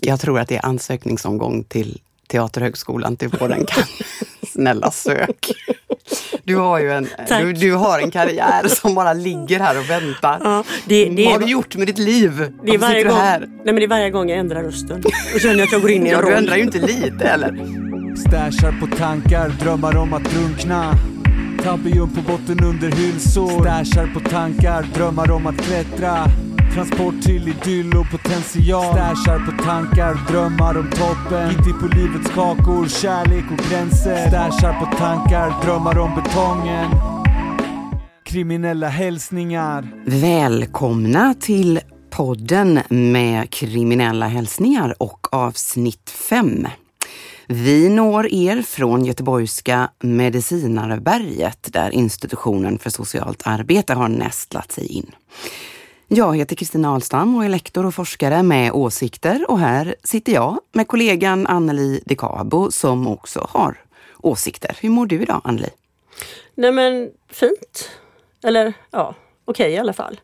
[0.00, 3.66] Jag tror att det är ansökningsomgång till Teaterhögskolan till våren.
[3.66, 3.84] Kan.
[4.52, 5.52] Snälla sök.
[6.44, 10.40] Du har ju en, du, du, har en karriär som bara ligger här och väntar.
[10.44, 12.52] Ja, det, det Vad har du gjort med ditt liv?
[12.64, 13.40] Det är varje gång, här?
[13.40, 15.02] Nej, men det är varje gång jag ändrar rösten
[15.34, 16.30] och känner att jag går in i en ja, roll.
[16.30, 17.58] Du ändrar ju inte lite heller.
[18.16, 20.94] Stashar på tankar, drömmar om att drunkna
[21.62, 26.26] Tabium på botten under hylsor Stashar på tankar, drömmar om att klättra
[26.74, 28.84] Transport till idyll och potential.
[28.84, 31.48] Stashar på tankar, drömmar om toppen.
[31.50, 34.28] Gitti på livets kakor, kärlek och gränser.
[34.28, 36.90] Stashar på tankar, drömmar om betongen.
[38.24, 39.88] Kriminella hälsningar.
[40.06, 46.66] Välkomna till podden med kriminella hälsningar och avsnitt 5.
[47.46, 55.10] Vi når er från göteborgska Medicinarberget där institutionen för socialt arbete har nästlat sig in.
[56.12, 60.58] Jag heter Kristina Ahlstam och är lektor och forskare med åsikter och här sitter jag
[60.72, 63.76] med kollegan Anneli De Cabo som också har
[64.18, 64.78] åsikter.
[64.80, 65.68] Hur mår du idag Anneli?
[66.54, 67.90] Nej men fint.
[68.44, 70.20] Eller ja, okej okay, i alla fall.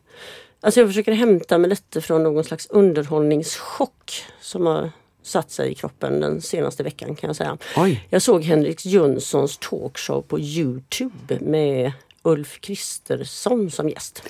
[0.61, 4.91] Alltså jag försöker hämta mig lite från någon slags underhållningschock som har
[5.23, 7.57] satt sig i kroppen den senaste veckan kan jag säga.
[7.77, 8.07] Oj.
[8.09, 11.91] Jag såg Henrik Jönssons talkshow på Youtube med
[12.23, 14.23] Ulf Kristersson som gäst.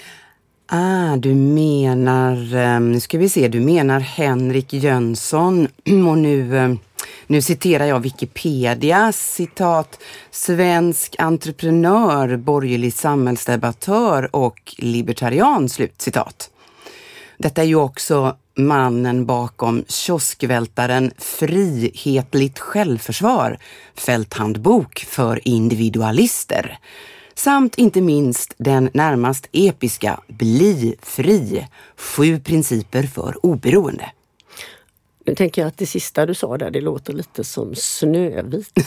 [0.69, 5.67] Ah, du menar, ehm, nu ska vi se, du menar Henrik Jönsson
[6.09, 6.79] och nu, ehm,
[7.27, 9.99] nu citerar jag Wikipedia, citat,
[10.31, 16.49] svensk entreprenör, borgerlig samhällsdebattör och libertarian, slut citat.
[17.37, 23.57] Detta är ju också mannen bakom kioskvältaren Frihetligt självförsvar,
[23.95, 26.79] fälthandbok för individualister
[27.37, 34.11] samt inte minst den närmast episka Bli fri, sju principer för oberoende.
[35.25, 38.79] Nu tänker jag att det sista du sa där, det låter lite som Snövit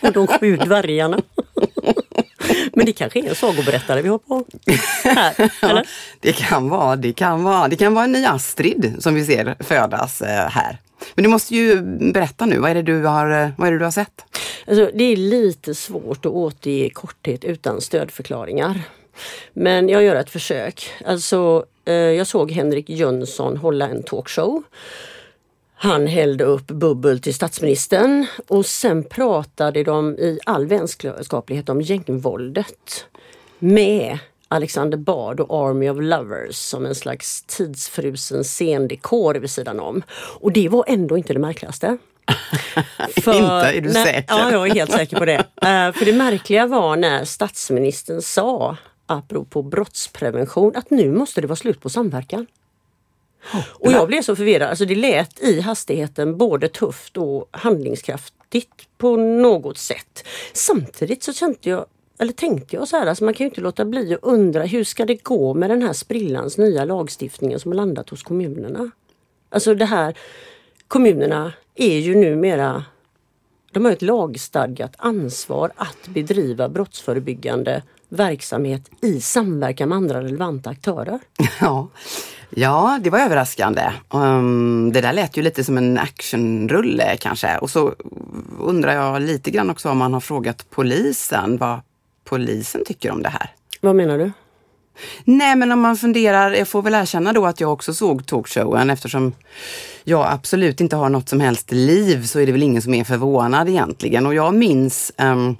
[0.02, 1.20] och de sju dvärgarna.
[2.72, 4.44] Men det kanske är en sagoberättare vi har på
[5.04, 5.88] här, eller?
[6.20, 7.68] Det kan vara, det kan vara.
[7.68, 10.78] Det kan vara en ny Astrid som vi ser födas eh, här.
[11.14, 11.80] Men du måste ju
[12.12, 14.24] berätta nu, vad är det du har, vad är det du har sett?
[14.66, 18.82] Alltså, det är lite svårt att återge i korthet utan stödförklaringar.
[19.52, 20.90] Men jag gör ett försök.
[21.06, 24.62] Alltså, eh, jag såg Henrik Jönsson hålla en talkshow.
[25.74, 33.04] Han hällde upp bubbel till statsministern och sen pratade de i all vänskaplighet om gängvåldet
[33.58, 34.18] med
[34.52, 40.02] Alexander Bard och Army of Lovers som en slags tidsfrusen scendekor vid sidan om.
[40.40, 41.98] Och det var ändå inte det märkligaste.
[43.22, 43.78] För, inte?
[43.78, 44.24] Är du nej, säker?
[44.28, 45.38] Ja, jag är helt säker på det.
[45.38, 51.56] Uh, för det märkliga var när statsministern sa, apropå brottsprevention, att nu måste det vara
[51.56, 52.46] slut på samverkan.
[53.52, 54.68] Oh, och jag blev så förvirrad.
[54.68, 60.26] Alltså det lät i hastigheten både tufft och handlingskraftigt på något sätt.
[60.52, 61.86] Samtidigt så kände jag
[62.20, 64.84] eller tänkte jag så här, alltså man kan ju inte låta bli att undra hur
[64.84, 68.90] ska det gå med den här sprillans nya lagstiftningen som har landat hos kommunerna?
[69.50, 70.18] Alltså det här,
[70.88, 72.84] kommunerna är ju numera,
[73.72, 81.18] de har ett lagstadgat ansvar att bedriva brottsförebyggande verksamhet i samverkan med andra relevanta aktörer.
[81.60, 81.88] Ja,
[82.50, 83.92] ja det var överraskande.
[84.10, 87.58] Um, det där lät ju lite som en actionrulle kanske.
[87.58, 87.94] Och så
[88.58, 91.80] undrar jag lite grann också om man har frågat polisen vad
[92.24, 93.50] polisen tycker om det här.
[93.80, 94.32] Vad menar du?
[95.24, 98.90] Nej men om man funderar, jag får väl erkänna då att jag också såg talkshowen
[98.90, 99.32] eftersom
[100.04, 103.04] jag absolut inte har något som helst liv så är det väl ingen som är
[103.04, 104.26] förvånad egentligen.
[104.26, 105.56] Och jag minns um,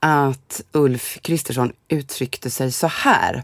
[0.00, 3.42] att Ulf Kristersson uttryckte sig så här.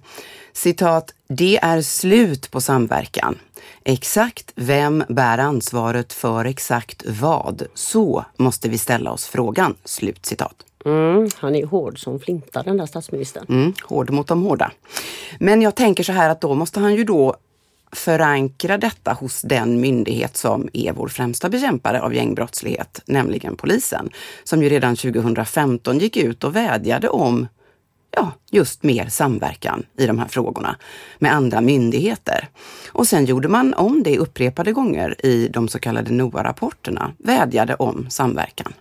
[0.53, 3.39] Citat, det är slut på samverkan.
[3.85, 7.63] Exakt vem bär ansvaret för exakt vad?
[7.75, 9.75] Så måste vi ställa oss frågan.
[9.85, 10.55] Slut citat.
[10.85, 13.47] Mm, han är hård som flinta den där statsministern.
[13.49, 14.71] Mm, hård mot de hårda.
[15.39, 17.37] Men jag tänker så här att då måste han ju då
[17.93, 24.11] förankra detta hos den myndighet som är vår främsta bekämpare av gängbrottslighet, nämligen polisen.
[24.45, 27.47] Som ju redan 2015 gick ut och vädjade om
[28.11, 30.77] ja, just mer samverkan i de här frågorna
[31.19, 32.49] med andra myndigheter.
[32.89, 38.07] Och sen gjorde man om det upprepade gånger i de så kallade NOA-rapporterna, vädjade om
[38.11, 38.73] samverkan.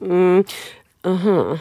[0.00, 0.44] Mm.
[1.02, 1.58] Aha.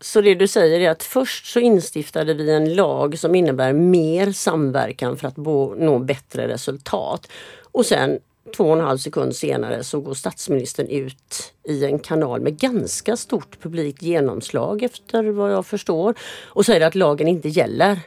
[0.00, 4.32] Så det du säger är att först så instiftade vi en lag som innebär mer
[4.32, 7.28] samverkan för att nå bättre resultat.
[7.72, 8.18] Och sen
[8.56, 13.16] två och en halv sekund senare så går statsministern ut i en kanal med ganska
[13.16, 18.00] stort publikt genomslag efter vad jag förstår och säger att lagen inte gäller.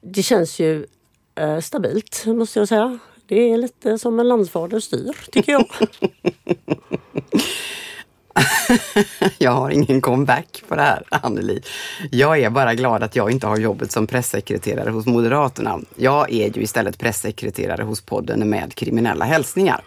[0.00, 0.86] Det känns ju
[1.34, 2.98] eh, stabilt måste jag säga.
[3.26, 5.66] Det är lite som en landsfader styr, tycker jag.
[9.38, 11.62] jag har ingen comeback på det här, Anneli.
[12.10, 15.80] Jag är bara glad att jag inte har jobbet som pressekreterare hos Moderaterna.
[15.96, 19.82] Jag är ju istället pressekreterare hos podden med kriminella hälsningar.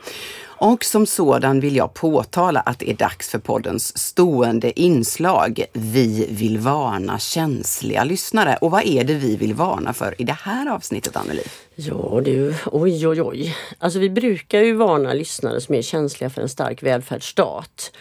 [0.66, 6.28] Och som sådan vill jag påtala att det är dags för poddens stående inslag Vi
[6.30, 8.57] vill varna känsliga lyssnare.
[8.62, 11.44] Och vad är det vi vill varna för i det här avsnittet, Anneli?
[11.75, 13.56] Ja du, oj oj oj.
[13.80, 17.92] Alltså vi brukar ju varna lyssnare som är känsliga för en stark välfärdsstat.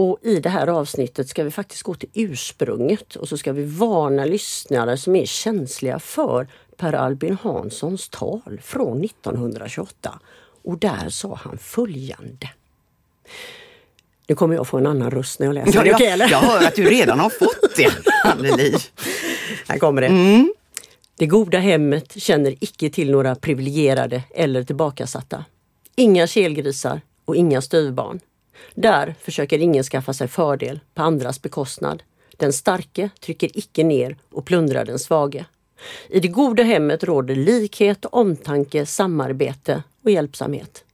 [0.00, 3.64] Och i det här avsnittet ska vi faktiskt gå till ursprunget och så ska vi
[3.64, 10.20] varna lyssnare som är känsliga för Per Albin Hanssons tal från 1928.
[10.62, 12.50] Och där sa han följande.
[14.26, 15.94] Nu kommer jag få en annan röst när jag läser ja, det.
[15.94, 17.92] Okay, jag, jag hör att du redan har fått det,
[18.24, 18.74] Anneli.
[19.68, 20.08] Här kommer det.
[20.08, 20.54] Mm.
[21.16, 25.44] Det goda hemmet känner icke till några privilegierade eller tillbakasatta.
[25.96, 28.20] Inga kelgrisar och inga stövbarn.
[28.74, 32.02] Där försöker ingen skaffa sig fördel på andras bekostnad.
[32.36, 35.44] Den starke trycker icke ner och plundrar den svage.
[36.08, 40.84] I det goda hemmet råder likhet, omtanke, samarbete och hjälpsamhet.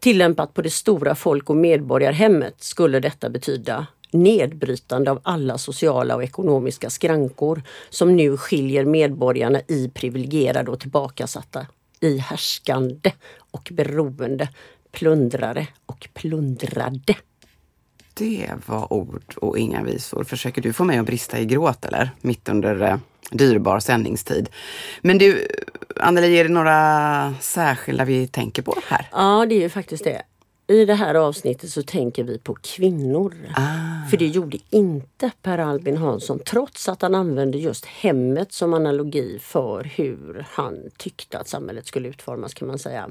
[0.00, 6.24] Tillämpat på det stora folk och medborgarhemmet skulle detta betyda nedbrytande av alla sociala och
[6.24, 11.66] ekonomiska skrankor som nu skiljer medborgarna i privilegierade och tillbakasatta,
[12.00, 13.12] i härskande
[13.50, 14.48] och beroende,
[14.94, 17.16] plundrare och plundrade.
[18.14, 20.24] Det var ord och inga visor.
[20.24, 22.10] Försöker du få mig att brista i gråt eller?
[22.20, 22.96] Mitt under eh,
[23.30, 24.48] dyrbar sändningstid.
[25.00, 25.48] Men du,
[25.96, 29.08] Anneli, är det några särskilda vi tänker på här?
[29.12, 30.22] Ja, det är ju faktiskt det.
[30.66, 33.34] I det här avsnittet så tänker vi på kvinnor.
[33.54, 34.08] Ah.
[34.10, 39.38] För det gjorde inte Per Albin Hansson trots att han använde just hemmet som analogi
[39.38, 43.10] för hur han tyckte att samhället skulle utformas kan man säga.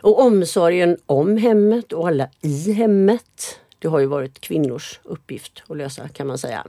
[0.00, 5.76] Och omsorgen om hemmet och alla i hemmet, det har ju varit kvinnors uppgift att
[5.76, 6.66] lösa kan man säga.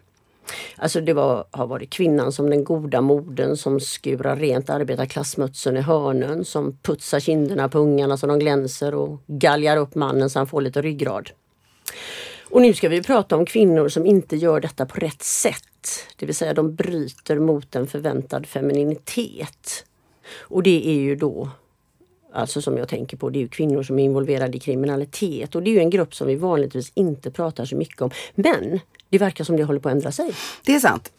[0.75, 5.81] Alltså det var, har varit kvinnan som den goda moden som skurar rent arbetarklassmutsen i
[5.81, 10.47] hörnen, som putsar kinderna på ungarna så de glänser och galgar upp mannen så han
[10.47, 11.29] får lite ryggrad.
[12.49, 15.63] Och nu ska vi prata om kvinnor som inte gör detta på rätt sätt.
[16.15, 19.85] Det vill säga de bryter mot en förväntad femininitet.
[20.39, 21.49] Och det är ju då
[22.35, 25.63] Alltså som jag tänker på, det är ju kvinnor som är involverade i kriminalitet och
[25.63, 28.11] det är ju en grupp som vi vanligtvis inte pratar så mycket om.
[28.35, 28.79] Men
[29.09, 30.35] det verkar som det håller på att ändra sig.
[30.63, 31.11] Det är sant.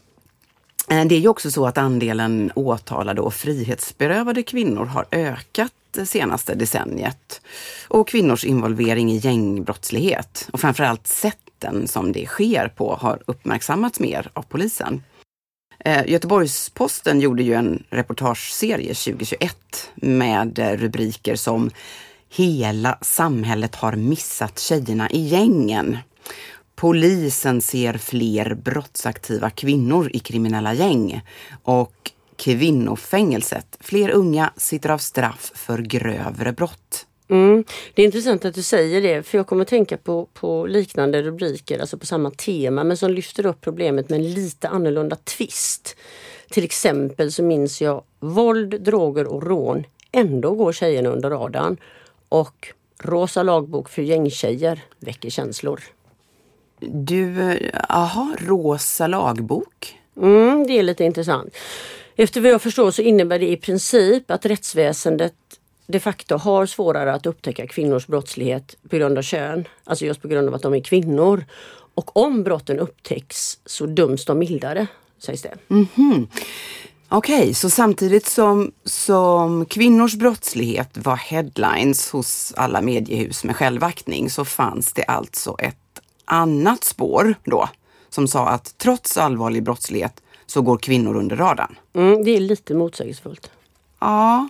[0.91, 6.07] Eh, det är ju också så att andelen åtalade och frihetsberövade kvinnor har ökat det
[6.07, 7.41] senaste decenniet.
[7.89, 14.31] Och kvinnors involvering i gängbrottslighet och framförallt sätten som det sker på har uppmärksammats mer
[14.33, 15.03] av polisen.
[15.85, 21.71] Eh, Göteborgs-Posten gjorde ju en reportageserie 2021 med eh, rubriker som
[22.29, 25.99] Hela samhället har missat tjejerna i gängen.
[26.77, 31.23] Polisen ser fler brottsaktiva kvinnor i kriminella gäng
[31.63, 33.77] och kvinnofängelset.
[33.81, 37.07] Fler unga sitter av straff för grövre brott.
[37.29, 37.65] Mm.
[37.95, 41.23] Det är intressant att du säger det för jag kommer att tänka på, på liknande
[41.23, 45.97] rubriker, alltså på samma tema men som lyfter upp problemet med en lite annorlunda twist.
[46.51, 49.85] Till exempel så minns jag våld, droger och rån.
[50.13, 51.77] Ändå går tjejerna under radarn.
[52.29, 52.69] Och
[52.99, 55.81] Rosa lagbok för gängtjejer väcker känslor.
[56.81, 59.99] Du, aha, rosa lagbok?
[60.17, 61.57] Mm, det är lite intressant.
[62.17, 65.35] Efter vad jag förstår så innebär det i princip att rättsväsendet
[65.87, 69.65] de facto har svårare att upptäcka kvinnors brottslighet på grund av kön.
[69.85, 71.45] Alltså just på grund av att de är kvinnor.
[71.95, 74.87] Och om brotten upptäcks så döms de mildare,
[75.19, 75.55] sägs det.
[75.69, 76.27] Mm -hmm.
[77.09, 84.31] Okej, okay, så samtidigt som, som kvinnors brottslighet var headlines hos alla mediehus med självaktning
[84.31, 85.77] så fanns det alltså ett
[86.27, 87.69] annat spår då
[88.09, 91.79] som sa att trots allvarlig brottslighet så går kvinnor under radarn.
[91.95, 93.51] Mm, det är lite motsägelsefullt.
[94.01, 94.49] Ja,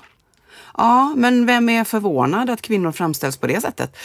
[0.77, 3.97] ja, men vem är förvånad att kvinnor framställs på det sättet?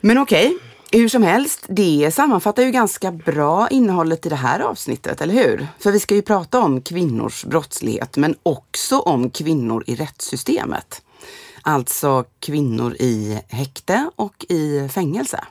[0.00, 1.00] Men okej, okay.
[1.00, 5.66] hur som helst, det sammanfattar ju ganska bra innehållet i det här avsnittet, eller hur?
[5.78, 11.02] För vi ska ju prata om kvinnors brottslighet, men också om kvinnor i rättssystemet.
[11.62, 15.44] Alltså kvinnor i häkte och i fängelse.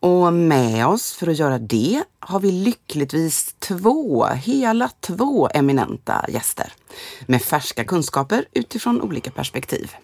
[0.00, 6.72] Och med oss för att göra det har vi lyckligtvis två, hela två eminenta gäster
[7.26, 9.94] med färska kunskaper utifrån olika perspektiv.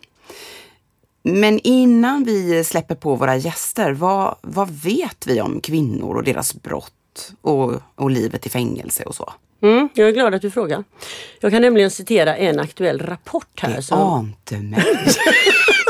[1.23, 6.55] Men innan vi släpper på våra gäster, vad, vad vet vi om kvinnor och deras
[6.55, 9.33] brott och, och livet i fängelse och så?
[9.63, 10.85] Mm, jag är glad att du frågar.
[11.41, 13.77] Jag kan nämligen citera en aktuell rapport här.
[13.77, 13.99] Det Som...
[13.99, 14.85] ante mig.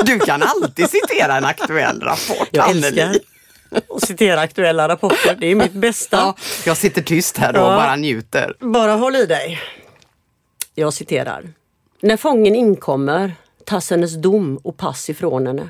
[0.06, 3.00] Du kan alltid citera en aktuell rapport, Jag Anneli.
[3.00, 3.35] älskar
[3.70, 5.36] att citera aktuella rapporter.
[5.40, 6.16] Det är mitt bästa.
[6.16, 6.34] Ja,
[6.66, 7.76] jag sitter tyst här och Ja.
[7.76, 8.56] bara njuter.
[8.60, 9.58] Bara håll i dig.
[10.74, 11.48] Jag citerar.
[12.00, 13.32] När fången inkommer
[13.64, 15.68] tas hennes dom och pass ifrån henne.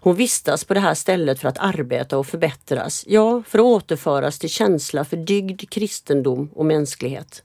[0.00, 4.38] Hon vistas på det här stället för att arbeta och förbättras, ja, för att återföras
[4.38, 7.42] till känsla för dygd, kristendom och mänsklighet.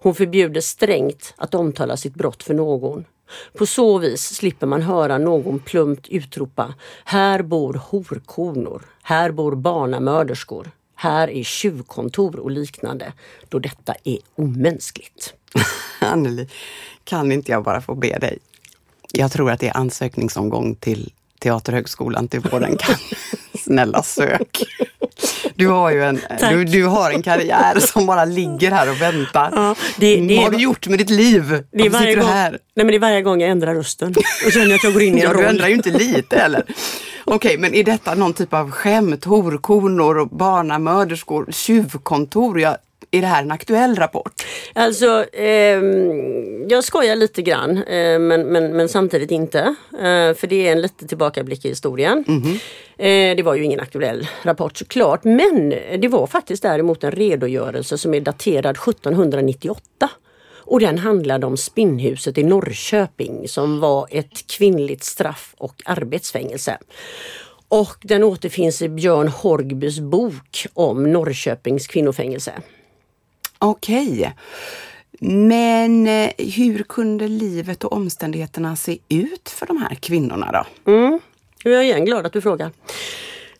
[0.00, 3.04] Hon förbjuder strängt att omtala sitt brott för någon.
[3.58, 10.70] På så vis slipper man höra någon plumpt utropa Här bor horkonor, här bor barnamörderskor,
[10.94, 13.12] här är tjuvkontor och liknande,
[13.48, 15.34] då detta är omänskligt.
[16.00, 16.48] Anneli,
[17.04, 18.38] kan inte jag bara få be dig?
[19.12, 22.76] Jag tror att det är ansökningsomgång till Teaterhögskolan till våren.
[22.78, 22.96] Kan,
[23.58, 24.62] snälla sök.
[25.56, 26.20] Du har ju en,
[26.50, 29.50] du, du har en karriär som bara ligger här och väntar.
[29.54, 31.62] Ja, det- det Vad har du gjort med ditt liv?
[31.72, 32.50] Det är, varje du gång, här?
[32.50, 34.14] nej men det är varje gång jag ändrar rösten
[34.46, 35.44] och känner att jag går in i en Ja, du roll.
[35.44, 36.62] ändrar ju inte lite heller.
[37.24, 39.24] Okej, men är detta någon typ av skämt?
[39.24, 42.60] Horkonor, och barnamörderskor, tjuvkontor?
[42.60, 42.76] Ja,
[43.10, 44.32] är det här en aktuell rapport?
[44.74, 49.60] Alltså, ehm, jag skojar lite grann eh, men, men, men samtidigt inte.
[49.92, 52.24] Eh, för det är en lite tillbakablick i historien.
[52.98, 57.98] Eh, det var ju ingen aktuell rapport såklart men det var faktiskt däremot en redogörelse
[57.98, 60.10] som är daterad 1798.
[60.68, 66.78] Och den handlade om spinnhuset i Norrköping som var ett kvinnligt straff och arbetsfängelse.
[67.68, 72.52] Och den återfinns i Björn Horgbys bok om Norrköpings kvinnofängelse.
[73.58, 74.34] Okej.
[75.20, 80.92] Men eh, hur kunde livet och omständigheterna se ut för de här kvinnorna då?
[80.92, 81.20] Mm.
[81.62, 82.70] Jag är igen glad att du frågar.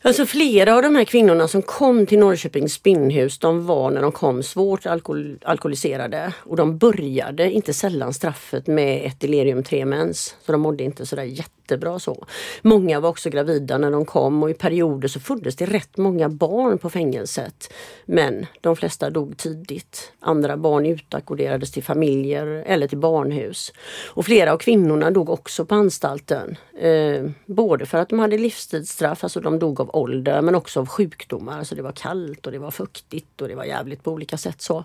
[0.06, 4.12] Alltså flera av de här kvinnorna som kom till Norrköpings spinnhus, de var när de
[4.12, 10.36] kom svårt alkohol alkoholiserade och de började inte sällan straffet med ett delirium tremens.
[10.46, 12.26] Så de mådde inte sådär jättebra så.
[12.62, 16.28] Många var också gravida när de kom och i perioder så föddes det rätt många
[16.28, 17.72] barn på fängelset.
[18.04, 20.12] Men de flesta dog tidigt.
[20.20, 23.72] Andra barn utackorderades till familjer eller till barnhus.
[24.06, 26.56] Och flera av kvinnorna dog också på anstalten.
[26.78, 30.86] Eh, både för att de hade livstidsstraff, alltså de dog av ålder, men också av
[30.86, 31.64] sjukdomar.
[31.64, 34.62] Så det var kallt och det var fuktigt och det var jävligt på olika sätt
[34.62, 34.84] så.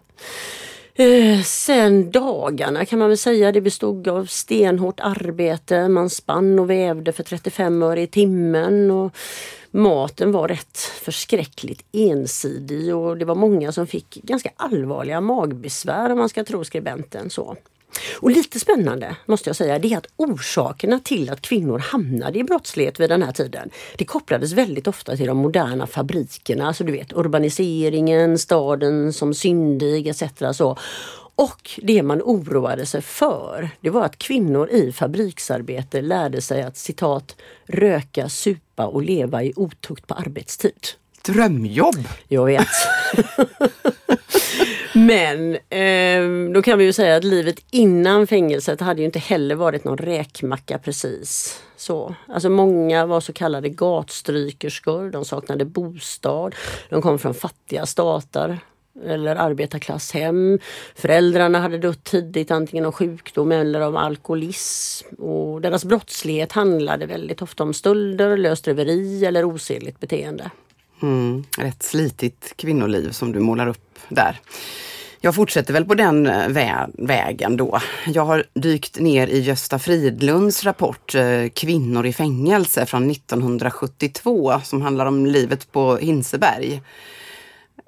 [0.93, 5.87] Eh, sen dagarna kan man väl säga, det bestod av stenhårt arbete.
[5.87, 8.91] Man spann och vävde för 35 öre i timmen.
[8.91, 9.15] Och
[9.71, 16.17] maten var rätt förskräckligt ensidig och det var många som fick ganska allvarliga magbesvär om
[16.17, 17.29] man ska tro skribenten.
[17.29, 17.55] så.
[18.19, 22.43] Och lite spännande måste jag säga, det är att orsakerna till att kvinnor hamnade i
[22.43, 26.91] brottslighet vid den här tiden, det kopplades väldigt ofta till de moderna fabrikerna, alltså du
[26.91, 30.23] vet urbaniseringen, staden som syndig etc.
[30.53, 30.77] Så.
[31.35, 36.77] Och det man oroade sig för, det var att kvinnor i fabriksarbete lärde sig att
[36.77, 40.87] citat röka, supa och leva i otukt på arbetstid.
[41.25, 42.07] Drömjobb!
[42.27, 42.67] Jag vet.
[44.93, 49.55] Men eh, då kan vi ju säga att livet innan fängelset hade ju inte heller
[49.55, 51.61] varit någon räkmacka precis.
[51.75, 52.15] Så.
[52.27, 56.55] Alltså många var så kallade gatstrykerskor, de saknade bostad,
[56.89, 58.59] de kom från fattiga stater
[59.05, 60.59] eller arbetarklasshem.
[60.95, 65.15] Föräldrarna hade dött tidigt antingen av sjukdom eller av alkoholism.
[65.15, 70.51] Och deras brottslighet handlade väldigt ofta om stölder, lösdriveri eller osedligt beteende.
[71.01, 74.39] Mm, rätt slitigt kvinnoliv som du målar upp där.
[75.23, 77.79] Jag fortsätter väl på den eh, vä- vägen då.
[78.07, 84.81] Jag har dykt ner i Gösta Fridlunds rapport eh, Kvinnor i fängelse från 1972 som
[84.81, 86.81] handlar om livet på Hinseberg.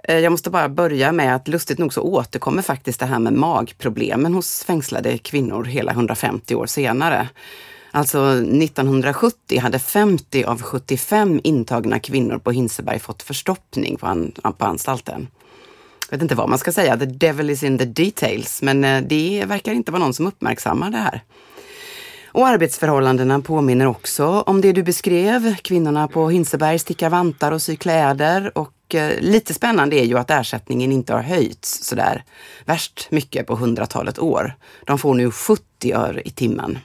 [0.03, 3.33] Eh, jag måste bara börja med att lustigt nog så återkommer faktiskt det här med
[3.33, 7.29] magproblemen hos fängslade kvinnor hela 150 år senare.
[7.95, 14.65] Alltså 1970 hade 50 av 75 intagna kvinnor på Hinseberg fått förstoppning på, an, på
[14.65, 15.27] anstalten.
[16.09, 19.01] Jag vet inte vad man ska säga, the devil is in the details, men eh,
[19.01, 21.23] det verkar inte vara någon som uppmärksammar det här.
[22.27, 25.55] Och arbetsförhållandena påminner också om det du beskrev.
[25.55, 30.31] Kvinnorna på Hinseberg stickar vantar och syr kläder och eh, lite spännande är ju att
[30.31, 32.23] ersättningen inte har höjts sådär
[32.65, 34.53] värst mycket på hundratalet år.
[34.85, 36.79] De får nu 70 öre i timmen.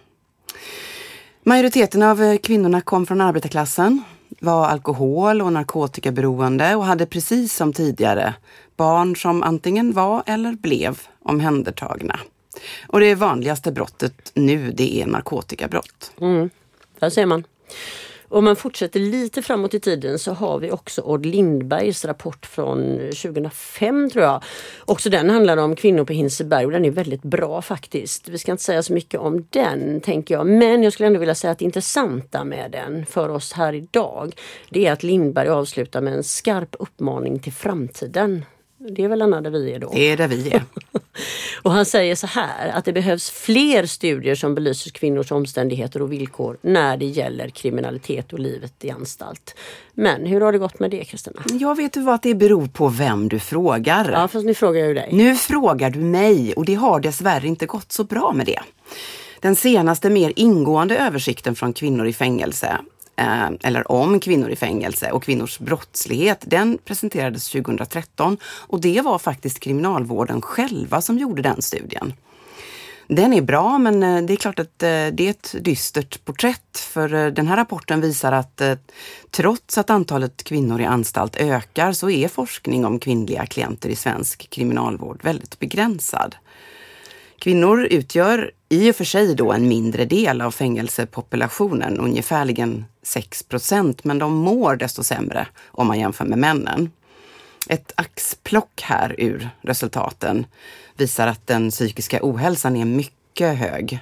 [1.48, 4.02] Majoriteten av eh, kvinnorna kom från arbetarklassen,
[4.40, 8.34] var alkohol och narkotikaberoende och hade precis som tidigare
[8.76, 12.20] barn som antingen var eller blev omhändertagna.
[12.86, 16.12] Och det vanligaste brottet nu det är narkotikabrott.
[16.20, 16.50] Mm,
[16.98, 17.44] där ser man.
[18.28, 22.98] Om man fortsätter lite framåt i tiden så har vi också Odd Lindbergs rapport från
[22.98, 24.42] 2005 tror jag.
[24.84, 28.28] Också den handlar om kvinnor på Hinseberg och den är väldigt bra faktiskt.
[28.28, 30.46] Vi ska inte säga så mycket om den tänker jag.
[30.46, 34.34] Men jag skulle ändå vilja säga att det intressanta med den för oss här idag
[34.70, 38.44] det är att Lindberg avslutar med en skarp uppmaning till framtiden.
[38.80, 39.90] Det är väl Anna där vi är då?
[39.94, 40.62] Det är där vi är.
[41.62, 46.12] och han säger så här att det behövs fler studier som belyser kvinnors omständigheter och
[46.12, 49.54] villkor när det gäller kriminalitet och livet i anstalt.
[49.94, 51.42] Men hur har det gått med det Kristina?
[51.52, 54.10] Jag vet du vad att det beror på vem du frågar.
[54.12, 55.08] Ja fast nu frågar jag ju dig.
[55.12, 58.60] Nu frågar du mig och det har dessvärre inte gått så bra med det.
[59.40, 62.78] Den senaste mer ingående översikten från kvinnor i fängelse
[63.18, 69.18] Eh, eller om kvinnor i fängelse och kvinnors brottslighet, den presenterades 2013 och det var
[69.18, 72.12] faktiskt Kriminalvården själva som gjorde den studien.
[73.08, 76.78] Den är bra men eh, det är klart att eh, det är ett dystert porträtt
[76.78, 78.62] för eh, den här rapporten visar att
[79.30, 84.50] trots att antalet kvinnor i anstalt ökar så är forskning om kvinnliga klienter i svensk
[84.50, 86.36] kriminalvård väldigt begränsad.
[87.38, 94.04] Kvinnor utgör i och för sig då en mindre del av fängelsepopulationen, ungefärligen 6 procent,
[94.04, 96.90] men de mår desto sämre om man jämför med männen.
[97.68, 100.46] Ett axplock här ur resultaten
[100.96, 104.00] visar att den psykiska ohälsan är mycket hög.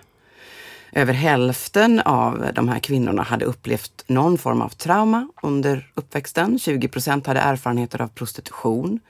[0.92, 6.58] Över hälften av de här kvinnorna hade upplevt någon form av trauma under uppväxten.
[6.58, 9.00] 20 procent hade erfarenheter av prostitution.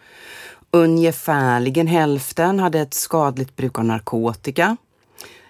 [0.77, 4.77] Ungefärligen hälften hade ett skadligt bruk av narkotika.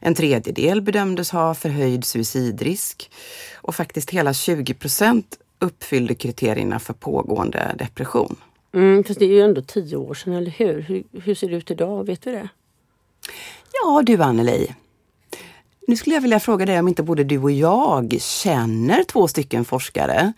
[0.00, 3.10] En tredjedel bedömdes ha förhöjd suicidrisk
[3.54, 8.36] och faktiskt hela 20 procent uppfyllde kriterierna för pågående depression.
[8.74, 10.80] Mm, fast det är ju ändå tio år sedan, eller hur?
[10.80, 11.04] hur?
[11.12, 12.06] Hur ser det ut idag?
[12.06, 12.48] Vet du det?
[13.72, 14.74] Ja du Anneli.
[15.86, 19.64] Nu skulle jag vilja fråga dig om inte både du och jag känner två stycken
[19.64, 20.32] forskare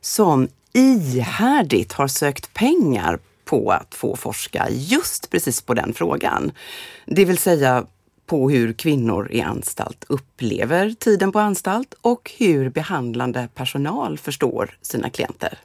[0.00, 3.18] som ihärdigt har sökt pengar
[3.50, 6.52] på att få forska just precis på den frågan.
[7.06, 7.86] Det vill säga
[8.26, 15.10] på hur kvinnor i anstalt upplever tiden på anstalt och hur behandlande personal förstår sina
[15.10, 15.58] klienter.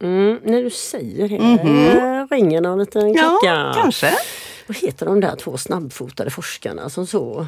[0.00, 2.28] Mm, när du säger det mm -hmm.
[2.30, 3.46] ringer någon liten klocka.
[3.46, 4.12] Ja, kanske.
[4.66, 7.46] Vad heter de där två snabbfotade forskarna som så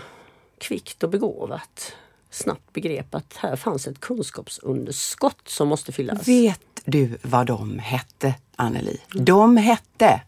[0.58, 1.92] kvickt och begåvat
[2.30, 6.28] snabbt begrep att här fanns ett kunskapsunderskott som måste fyllas?
[6.28, 9.00] Vet du vad de hette, Anneli?
[9.12, 10.20] De hette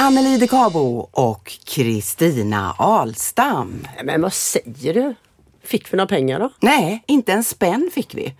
[0.00, 3.86] Anneli de Cabo och Kristina Alstam.
[4.04, 5.14] Men vad säger du?
[5.62, 6.50] Fick vi några pengar då?
[6.60, 8.34] Nej, inte en spänn fick vi.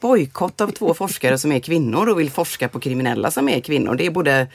[0.00, 3.94] Bojkott av två forskare som är kvinnor och vill forska på kriminella som är kvinnor.
[3.94, 4.46] Det är både,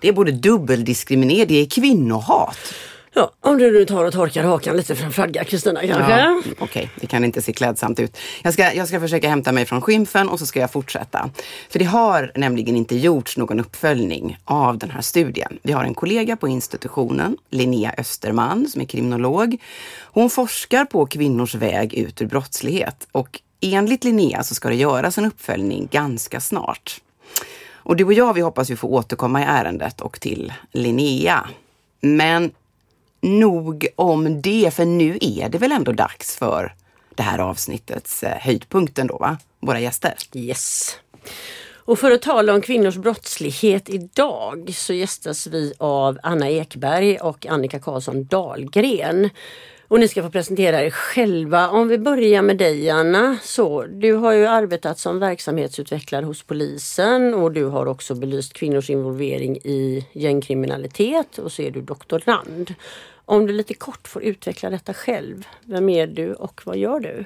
[0.00, 2.58] det är både dubbeldiskriminering, det är kvinnohat.
[3.14, 6.12] Ja, om du nu tar och torkar hakan lite från flagga Kristina kanske?
[6.12, 6.88] Ja, Okej, okay.
[7.00, 8.16] det kan inte se klädsamt ut.
[8.42, 11.30] Jag ska, jag ska försöka hämta mig från skymfen och så ska jag fortsätta.
[11.70, 15.58] För det har nämligen inte gjorts någon uppföljning av den här studien.
[15.62, 19.56] Vi har en kollega på institutionen, Linnea Österman, som är kriminolog.
[20.02, 25.18] Hon forskar på kvinnors väg ut ur brottslighet och enligt Linnea så ska det göras
[25.18, 27.00] en uppföljning ganska snart.
[27.84, 31.48] Och du och jag, vi hoppas ju få återkomma i ärendet och till Linnea.
[32.00, 32.50] Men
[33.22, 36.74] nog om det, för nu är det väl ändå dags för
[37.14, 39.38] det här avsnittets eh, höjdpunkt ändå, va?
[39.60, 40.14] Våra gäster.
[40.34, 40.96] Yes.
[41.84, 47.46] Och för att tala om kvinnors brottslighet idag så gästas vi av Anna Ekberg och
[47.46, 49.30] Annika Karlsson Dahlgren.
[49.88, 51.68] Och ni ska få presentera er själva.
[51.68, 53.38] Om vi börjar med dig Anna.
[53.42, 58.90] Så, du har ju arbetat som verksamhetsutvecklare hos polisen och du har också belyst kvinnors
[58.90, 62.74] involvering i gängkriminalitet och så är du doktorand.
[63.24, 65.46] Om du lite kort får utveckla detta själv.
[65.64, 67.24] Vem är du och vad gör du?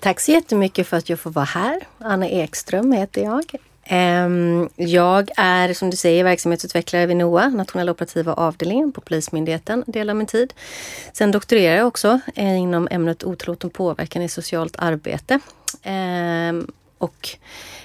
[0.00, 1.80] Tack så jättemycket för att jag får vara här.
[1.98, 3.44] Anna Ekström heter jag.
[3.84, 10.10] Ehm, jag är som du säger verksamhetsutvecklare vid NOA, nationella operativa avdelningen på Polismyndigheten, del
[10.10, 10.54] av min tid.
[11.12, 15.40] Sen doktorerar jag också eh, inom ämnet otillåten påverkan i socialt arbete.
[15.82, 16.66] Ehm,
[16.98, 17.28] och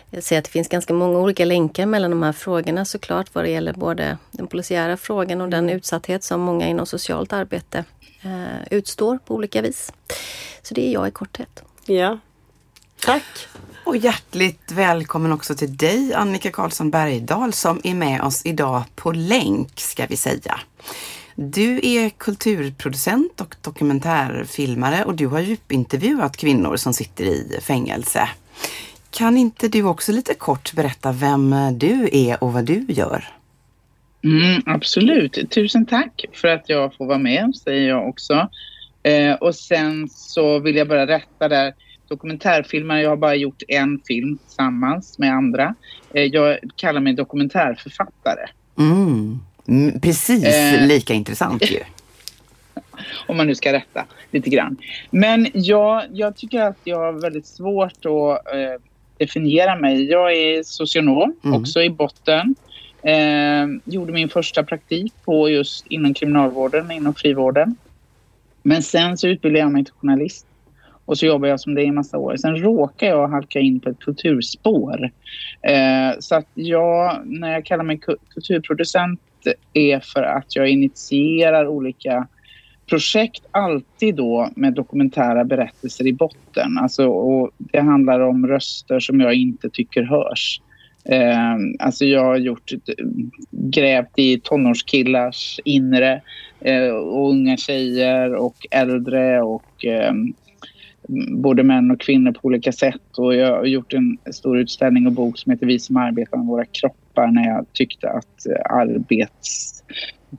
[0.09, 3.43] jag ser att det finns ganska många olika länkar mellan de här frågorna såklart vad
[3.43, 7.83] det gäller både den polisiära frågan och den utsatthet som många inom socialt arbete
[8.21, 9.93] eh, utstår på olika vis.
[10.61, 11.63] Så det är jag i korthet.
[11.85, 12.19] Ja,
[13.05, 13.47] tack.
[13.85, 19.11] Och hjärtligt välkommen också till dig Annika Karlsson Bergdahl som är med oss idag på
[19.11, 20.59] länk ska vi säga.
[21.35, 28.29] Du är kulturproducent och dokumentärfilmare och du har djupintervjuat kvinnor som sitter i fängelse.
[29.13, 33.23] Kan inte du också lite kort berätta vem du är och vad du gör?
[34.23, 35.51] Mm, absolut.
[35.51, 38.49] Tusen tack för att jag får vara med, säger jag också.
[39.03, 41.73] Eh, och sen så vill jag bara rätta där.
[42.07, 45.75] Dokumentärfilmare, jag har bara gjort en film tillsammans med andra.
[46.13, 48.49] Eh, jag kallar mig dokumentärförfattare.
[48.77, 49.39] Mm.
[49.67, 50.87] Mm, Precis Eh.
[50.87, 51.79] lika intressant ju.
[53.27, 54.77] om man nu ska rätta lite grann.
[55.11, 58.81] Men jag, jag tycker att jag har väldigt svårt att eh,
[59.25, 60.03] definiera mig.
[60.09, 61.59] Jag är socionom, Mm.
[61.61, 62.55] också i botten.
[63.03, 67.75] Eh, gjorde min första praktik på just inom kriminalvården, inom frivården.
[68.63, 70.45] Men sen så utbildade jag mig till journalist.
[71.05, 72.35] Och så jobbar jag som det i en massa år.
[72.37, 75.11] Sen råkar jag halka in på ett kulturspår.
[75.61, 79.19] Eh, så att jag, när jag kallar mig ku- kulturproducent
[79.73, 82.27] är för att jag initierar olika
[82.85, 86.77] projekt alltid då med dokumentära berättelser i botten.
[86.77, 90.61] Alltså, och det handlar om röster som jag inte tycker hörs.
[91.05, 92.71] Eh, alltså jag har gjort,
[93.51, 96.21] grävt i tonårskillars inre
[96.61, 100.13] eh, och unga tjejer och äldre och eh,
[101.31, 103.17] både män och kvinnor på olika sätt.
[103.17, 106.47] Och jag har gjort en stor utställning och bok som heter Vi som arbetar med
[106.47, 109.83] våra kroppar när jag tyckte att eh, arbets,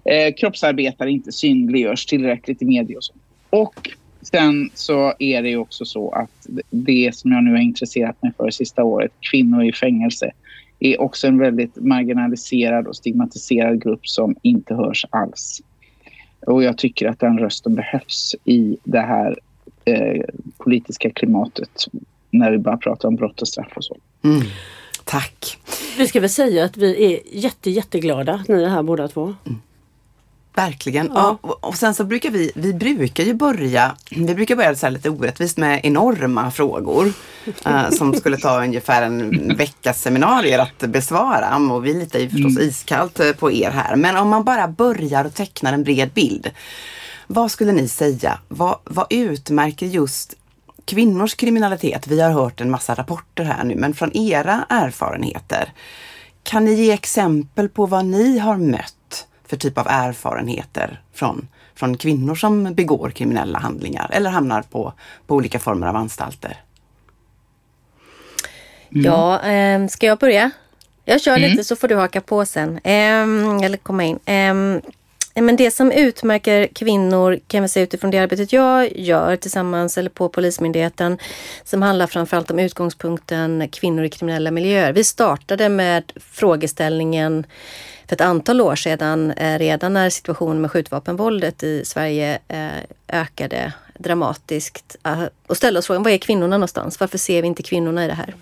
[0.04, 3.14] eh, kroppsarbetare inte synliggörs tillräckligt i media och så.
[3.50, 3.90] Och
[4.22, 8.32] sen så är det ju också så att det som jag nu har intresserat mig
[8.36, 10.30] för det sista året, kvinnor i fängelse,
[10.78, 15.62] är också en väldigt marginaliserad och stigmatiserad grupp som inte hörs alls.
[16.46, 19.38] Och jag tycker att den rösten behövs i det här
[19.84, 20.24] eh,
[20.58, 21.84] politiska klimatet
[22.30, 23.96] när vi bara pratar om brott och straff och så.
[24.24, 24.42] Mm.
[25.04, 25.58] Tack.
[25.98, 29.34] Vi ska väl säga att vi är jätte, jätteglada att ni är här båda två.
[30.54, 31.10] Verkligen.
[31.14, 31.38] Ja.
[31.42, 31.56] Ja.
[31.60, 35.56] och- sen så brukar vi, vi brukar ju börja, vi brukar börja så lite orättvist
[35.56, 37.12] med enorma frågor.
[37.66, 41.56] eh, som skulle ta ungefär en veckas seminarier att besvara.
[41.72, 43.96] Och vi litar ju förstås iskallt eh, på er här.
[43.96, 46.50] Men om man bara börjar och tecknar en bred bild.
[47.26, 48.38] Vad skulle ni säga?
[48.48, 50.34] Vad, vad utmärker just
[50.84, 52.06] kvinnors kriminalitet?
[52.06, 55.72] Vi har hört en massa rapporter här nu, men från era erfarenheter.
[56.42, 61.96] Kan ni ge exempel på vad ni har mött för typ av erfarenheter från, från
[61.96, 64.92] kvinnor som begår kriminella handlingar eller hamnar på,
[65.26, 66.60] på olika former av anstalter?
[68.88, 70.50] Ja, eh, ska jag börja?
[71.04, 72.80] Jag kör lite så får du haka på sen.
[72.84, 74.18] Ehm, eller komma in.
[74.24, 74.80] Ehm,
[75.34, 80.10] men det som utmärker kvinnor kan vi säga utifrån det arbetet jag gör tillsammans eller
[80.10, 81.18] på Polismyndigheten
[81.64, 84.92] som handlar framförallt om utgångspunkten kvinnor i kriminella miljöer.
[84.92, 87.46] Vi startade med frågeställningen
[88.06, 92.68] för ett antal år sedan, eh, redan när situationen med skjutvapenvåldet i Sverige eh,
[93.08, 95.16] ökade dramatiskt ah,
[95.46, 97.00] och ställde oss frågan, var är kvinnorna någonstans?
[97.00, 98.34] Varför ser vi inte kvinnorna i det här?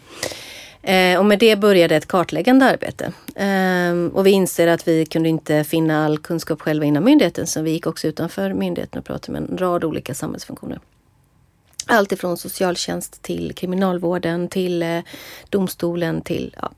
[0.83, 3.13] Eh, och med det började ett kartläggande arbete.
[3.35, 7.63] Eh, och vi inser att vi kunde inte finna all kunskap själva inom myndigheten så
[7.63, 10.81] vi gick också utanför myndigheten och pratade med en rad olika samhällsfunktioner.
[11.87, 14.99] Allt ifrån socialtjänst till kriminalvården till eh,
[15.49, 16.73] domstolen till ja,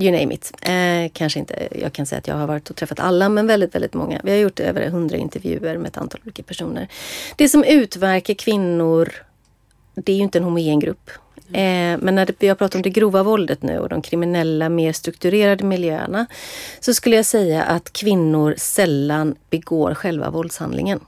[0.00, 0.52] you name it.
[0.62, 3.74] Eh, kanske inte, jag kan säga att jag har varit och träffat alla men väldigt,
[3.74, 4.20] väldigt många.
[4.24, 6.88] Vi har gjort över hundra intervjuer med ett antal olika personer.
[7.36, 9.12] Det som utmärker kvinnor
[9.94, 11.10] det är ju inte en homogen grupp.
[11.54, 14.68] Eh, men när det, vi har pratat om det grova våldet nu och de kriminella,
[14.68, 16.26] mer strukturerade miljöerna
[16.80, 21.00] så skulle jag säga att kvinnor sällan begår själva våldshandlingen.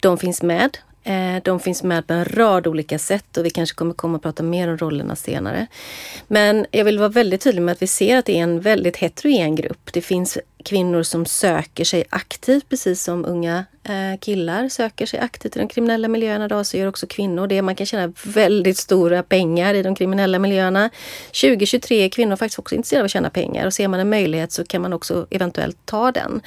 [0.00, 0.78] De finns med.
[1.04, 4.22] Eh, de finns med på en rad olika sätt och vi kanske kommer komma och
[4.22, 5.66] prata mer om rollerna senare.
[6.26, 8.96] Men jag vill vara väldigt tydlig med att vi ser att det är en väldigt
[8.96, 9.92] heterogen grupp.
[9.92, 10.38] Det finns
[10.68, 15.68] kvinnor som söker sig aktivt, precis som unga eh, killar söker sig aktivt i de
[15.68, 17.62] kriminella miljöerna idag, så gör också kvinnor det.
[17.62, 20.90] Man kan tjäna väldigt stora pengar i de kriminella miljöerna.
[21.26, 24.52] 2023 är kvinnor faktiskt också intresserade av att tjäna pengar och ser man en möjlighet
[24.52, 26.40] så kan man också eventuellt ta den.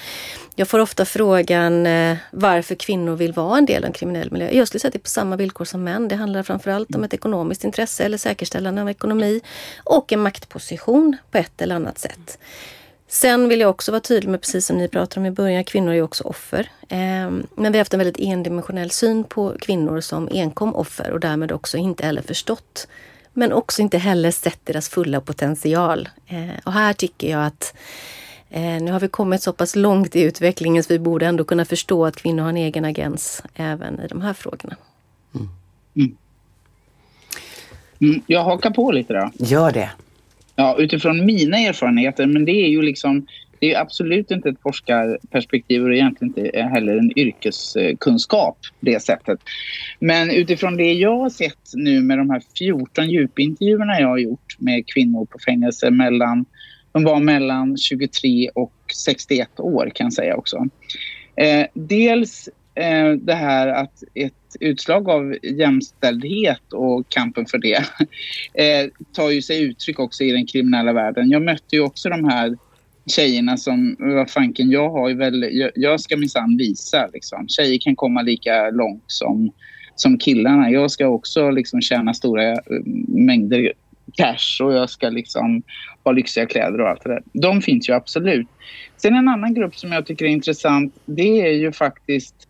[0.56, 4.50] Jag får ofta frågan eh, varför kvinnor vill vara en del av en kriminell miljö.
[4.52, 6.08] Jag skulle säga att det är på samma villkor som män.
[6.08, 9.42] Det handlar framförallt om ett ekonomiskt intresse eller säkerställande av ekonomi
[9.84, 12.38] och en maktposition på ett eller annat sätt.
[13.14, 15.94] Sen vill jag också vara tydlig med, precis som ni pratade om i början, kvinnor
[15.94, 16.70] är också offer.
[16.90, 21.20] Ehm, Men vi har haft en väldigt endimensionell syn på kvinnor som enkom offer och
[21.20, 22.88] därmed också inte heller förstått
[23.34, 26.10] men också inte heller sett deras fulla potential.
[26.28, 27.74] Eh, Och här tycker jag att
[28.50, 31.66] eh, nu har vi kommit så pass långt i utvecklingen så vi borde ändå kunna
[31.66, 34.76] förstå att kvinnor har en egen agens även i de här frågorna.
[38.00, 39.32] Mm, jag hakar på lite då.
[39.34, 39.92] Gör det.
[40.62, 43.28] Ja, utifrån mina erfarenheter, men det är ju liksom
[43.60, 49.40] det är absolut inte ett forskarperspektiv och egentligen inte heller en yrkeskunskap på det sättet.
[50.00, 54.56] Men utifrån det jag har sett nu med de här 14 djupintervjuerna jag har gjort
[54.60, 56.46] med kvinnor på fängelse mellan,
[56.92, 58.74] de var mellan 23 och
[59.06, 60.68] 61 år kan jag säga också.
[61.36, 67.78] Eh, dels eh, det här att ett utslag av jämställdhet och kampen för det
[68.54, 71.30] eh, tar ju sig uttryck också i den kriminella världen.
[71.30, 72.58] Jag mötte ju också de här
[73.06, 77.48] tjejerna som, vad fanken, jag har ju väl, jag, jag ska minsann visa liksom.
[77.48, 79.52] Tjejer kan komma lika långt som,
[79.96, 80.70] som killarna.
[80.70, 82.58] Jag ska också liksom tjäna stora eh,
[83.08, 83.74] mängder
[84.14, 85.64] cash och jag ska liksom
[86.04, 87.24] ha lyxiga kläder och allt det där.
[87.34, 88.48] De finns ju absolut.
[88.98, 92.48] Sen en annan grupp som jag tycker är intressant, det är ju faktiskt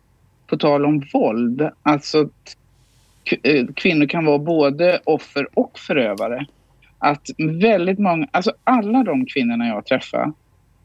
[0.52, 2.56] på tal om våld, alltså att
[3.42, 6.46] eh, kvinnor kan vara både offer och förövare.
[6.98, 7.22] Att
[7.62, 10.32] väldigt många, alltså alla de kvinnorna jag träffar,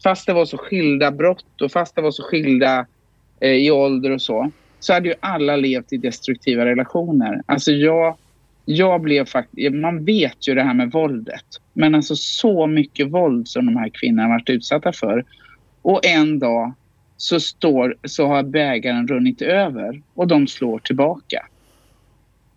[0.04, 2.86] fast det var så skilda brott och fast det var så skilda
[3.40, 7.42] eh, i ålder och så, så hade ju alla levt i destruktiva relationer.
[7.46, 8.16] Alltså jag,
[8.66, 13.48] jag blev faktiskt, man vet ju det här med våldet, men alltså så mycket våld
[13.48, 15.26] som de här kvinnorna varit utsatta för.
[15.82, 16.74] Och en dag
[17.18, 21.46] så, står, så har bägaren runnit över och de slår tillbaka.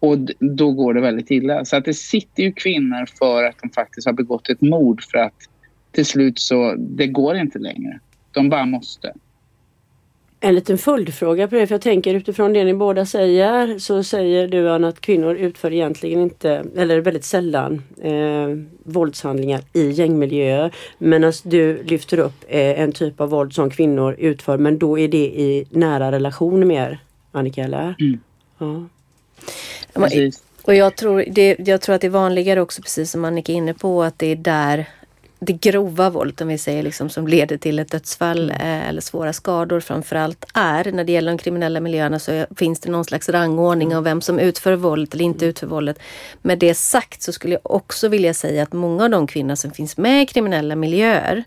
[0.00, 1.64] Och då går det väldigt illa.
[1.64, 5.18] Så att det sitter ju kvinnor för att de faktiskt har begått ett mord för
[5.18, 5.34] att
[5.92, 8.00] till slut så, det går inte längre.
[8.32, 9.12] De bara måste.
[10.42, 14.48] En liten följdfråga på det, för jag tänker utifrån det ni båda säger så säger
[14.48, 18.48] du Anna att kvinnor utför egentligen inte, eller väldigt sällan, eh,
[18.84, 20.74] våldshandlingar i gängmiljöer.
[20.98, 25.08] Medan du lyfter upp eh, en typ av våld som kvinnor utför men då är
[25.08, 26.98] det i nära relationer mer,
[27.32, 27.94] Annika eller?
[28.00, 28.18] Mm.
[28.58, 28.84] Ja.
[29.94, 30.42] Precis.
[30.62, 33.56] Och jag tror, det, jag tror att det är vanligare också, precis som Annika är
[33.56, 34.86] inne på, att det är där
[35.42, 38.60] det grova våld, om vi säger, liksom, som leder till ett dödsfall mm.
[38.60, 40.92] eh, eller svåra skador framförallt är.
[40.92, 43.98] När det gäller de kriminella miljöerna så finns det någon slags rangordning mm.
[43.98, 45.50] av vem som utför våldet eller inte mm.
[45.50, 45.98] utför våldet.
[46.42, 49.70] Med det sagt så skulle jag också vilja säga att många av de kvinnor som
[49.70, 51.44] finns med i kriminella miljöer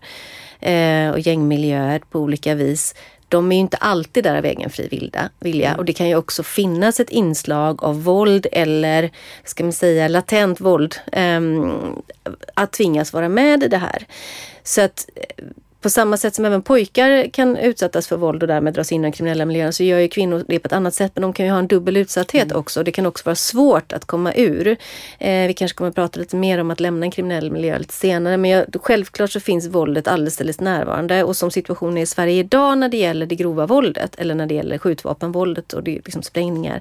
[0.60, 2.94] eh, och gängmiljöer på olika vis
[3.34, 5.30] de är ju inte alltid där av egen fri vilja.
[5.40, 5.78] Mm.
[5.78, 9.10] Och det kan ju också finnas ett inslag av våld eller,
[9.44, 10.94] ska man säga, latent våld.
[11.12, 12.02] Um,
[12.54, 14.06] att tvingas vara med i det här.
[14.62, 15.08] Så att
[15.84, 19.02] på samma sätt som även pojkar kan utsättas för våld och därmed dras in i
[19.02, 21.12] den kriminella miljön så gör ju kvinnor det på ett annat sätt.
[21.14, 22.56] Men de kan ju ha en dubbel utsatthet mm.
[22.56, 22.82] också.
[22.82, 24.76] Det kan också vara svårt att komma ur.
[25.18, 27.94] Eh, vi kanske kommer att prata lite mer om att lämna en kriminell miljö lite
[27.94, 28.36] senare.
[28.36, 31.24] Men jag, självklart så finns våldet alldeles, alldeles närvarande.
[31.24, 34.46] Och som situationen är i Sverige idag när det gäller det grova våldet eller när
[34.46, 36.80] det gäller skjutvapenvåldet och det liksom sprängningar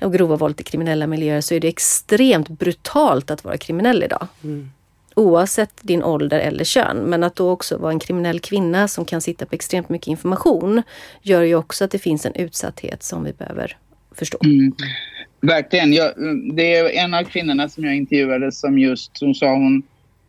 [0.00, 4.26] och grova våld i kriminella miljöer så är det extremt brutalt att vara kriminell idag.
[4.42, 4.70] Mm
[5.14, 6.96] oavsett din ålder eller kön.
[6.96, 10.82] Men att då också vara en kriminell kvinna som kan sitta på extremt mycket information
[11.22, 13.76] gör ju också att det finns en utsatthet som vi behöver
[14.14, 14.38] förstå.
[14.44, 14.72] Mm.
[15.40, 15.92] Verkligen.
[15.92, 16.12] Jag,
[16.54, 19.82] det är en av kvinnorna som jag intervjuade som just som sa hon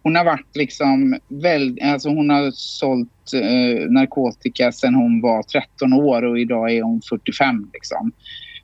[0.06, 5.94] hon har varit liksom väldigt, alltså hon har sålt eh, narkotika sedan hon var 13
[5.94, 8.12] år och idag är hon 45 liksom.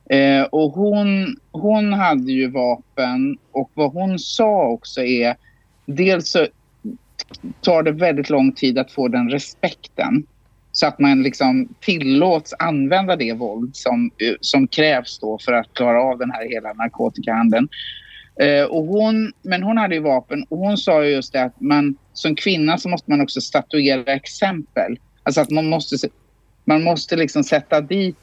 [0.10, 5.36] Eh, och hon, hon hade ju vapen och vad hon sa också är
[5.92, 6.48] dels så
[7.62, 10.24] tar det väldigt lång tid att få den respekten
[10.72, 15.74] så att man liksom tillåts använda det våld som, eh, som krävs då för att
[15.74, 17.70] klara av den här hela narkotikahandeln.
[18.42, 21.96] Eh, och hon, men hon hade ju vapen och hon sa just det att man
[22.14, 25.00] som kvinna så måste man också statuera exempel.
[25.24, 26.10] Alltså att man måste,
[26.66, 28.18] man måste liksom sätta dit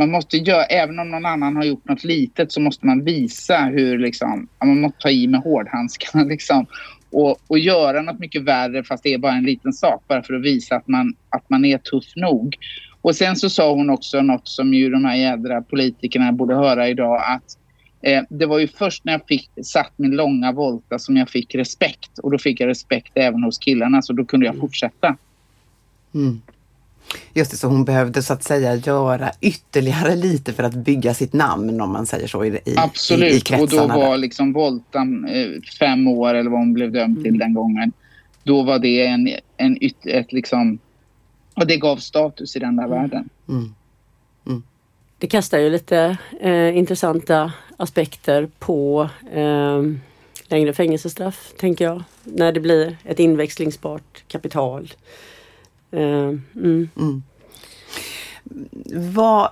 [0.00, 3.58] man måste göra, även om någon annan har gjort något litet så måste man visa
[3.58, 6.66] hur liksom, man måste ta i med hårdhandskarna liksom.
[7.10, 10.34] Och, och göra något mycket värre fast det är bara en liten sak bara för
[10.34, 12.56] att visa att man, att man är tuff nog.
[13.00, 16.88] Och sen så sa hon också något som ju de här jädra politikerna borde höra
[16.88, 17.58] idag att
[18.02, 21.54] eh, det var ju först när jag fick satt min långa volta som jag fick
[21.54, 25.16] respekt och då fick jag respekt även hos killarna så då kunde jag fortsätta.
[26.14, 26.40] Mm.
[27.34, 31.32] Just det, så hon behövde så att säga göra ytterligare lite för att bygga sitt
[31.32, 35.28] namn om man säger så i, i Absolut, i, i och då var liksom Voltan
[35.28, 37.22] eh, fem år eller vad hon blev dömd mm.
[37.22, 37.92] till den gången.
[38.42, 40.78] Då var det en, en yt, ett liksom,
[41.54, 43.00] och det gav status i den där mm.
[43.00, 43.28] världen.
[43.48, 43.74] Mm.
[44.46, 44.62] mm.
[45.18, 49.82] Det kastar ju lite eh, intressanta aspekter på eh,
[50.48, 52.02] längre fängelsestraff, tänker jag.
[52.24, 54.92] När det blir ett inväxlingsbart kapital.
[55.94, 56.88] Uh, mm.
[56.96, 57.22] Mm.
[59.14, 59.50] Vad,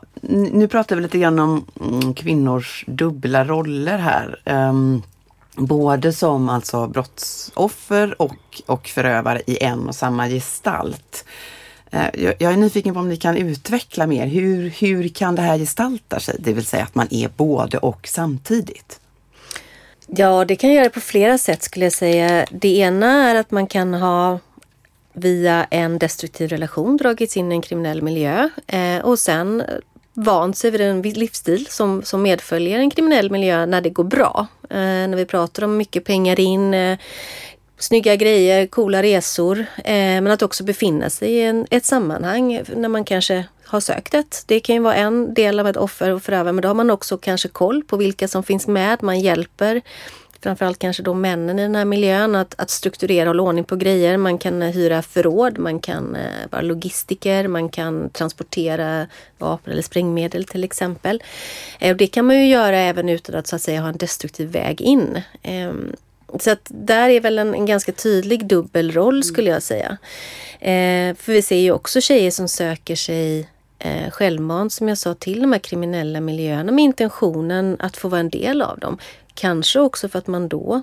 [0.52, 4.42] nu pratar vi lite grann om mm, kvinnors dubbla roller här.
[4.44, 5.02] Um,
[5.56, 11.24] både som alltså brottsoffer och, och förövare i en och samma gestalt.
[11.94, 14.26] Uh, jag, jag är nyfiken på om ni kan utveckla mer.
[14.26, 16.36] Hur, hur kan det här gestalta sig?
[16.38, 19.00] Det vill säga att man är både och samtidigt.
[20.06, 22.46] Ja, det kan göra på flera sätt skulle jag säga.
[22.50, 24.38] Det ena är att man kan ha
[25.18, 29.66] via en destruktiv relation dragits in i en kriminell miljö eh, och sen eh,
[30.14, 34.46] vant sig vid en livsstil som, som medföljer en kriminell miljö när det går bra.
[34.70, 36.98] Eh, när vi pratar om mycket pengar in, eh,
[37.78, 39.58] snygga grejer, coola resor.
[39.84, 44.14] Eh, men att också befinna sig i en, ett sammanhang när man kanske har sökt
[44.14, 44.44] ett.
[44.46, 46.90] Det kan ju vara en del av ett offer och förövare men då har man
[46.90, 49.02] också kanske koll på vilka som finns med.
[49.02, 49.82] Man hjälper
[50.42, 53.76] framförallt kanske då männen i den här miljön att, att strukturera och hålla ordning på
[53.76, 54.16] grejer.
[54.16, 59.06] Man kan eh, hyra förråd, man kan eh, vara logistiker, man kan transportera
[59.38, 61.22] vapen eller sprängmedel till exempel.
[61.78, 63.96] Eh, och det kan man ju göra även utan att så att säga ha en
[63.96, 65.22] destruktiv väg in.
[65.42, 65.72] Eh,
[66.40, 69.22] så att där är väl en, en ganska tydlig dubbelroll mm.
[69.22, 69.96] skulle jag säga.
[71.18, 73.48] För vi ser ju också tjejer som söker sig
[73.78, 78.20] eh, självmant, som jag sa, till de här kriminella miljöerna med intentionen att få vara
[78.20, 78.98] en del av dem.
[79.40, 80.82] Kanske också för att man då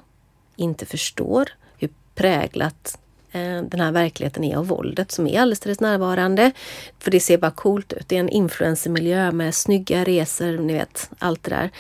[0.56, 2.98] inte förstår hur präglat
[3.32, 6.52] eh, den här verkligheten är av våldet som är alldeles närvarande.
[7.00, 8.10] För det ser bara coolt ut.
[8.10, 11.72] Det är en influencermiljö med snygga resor, ni vet allt det där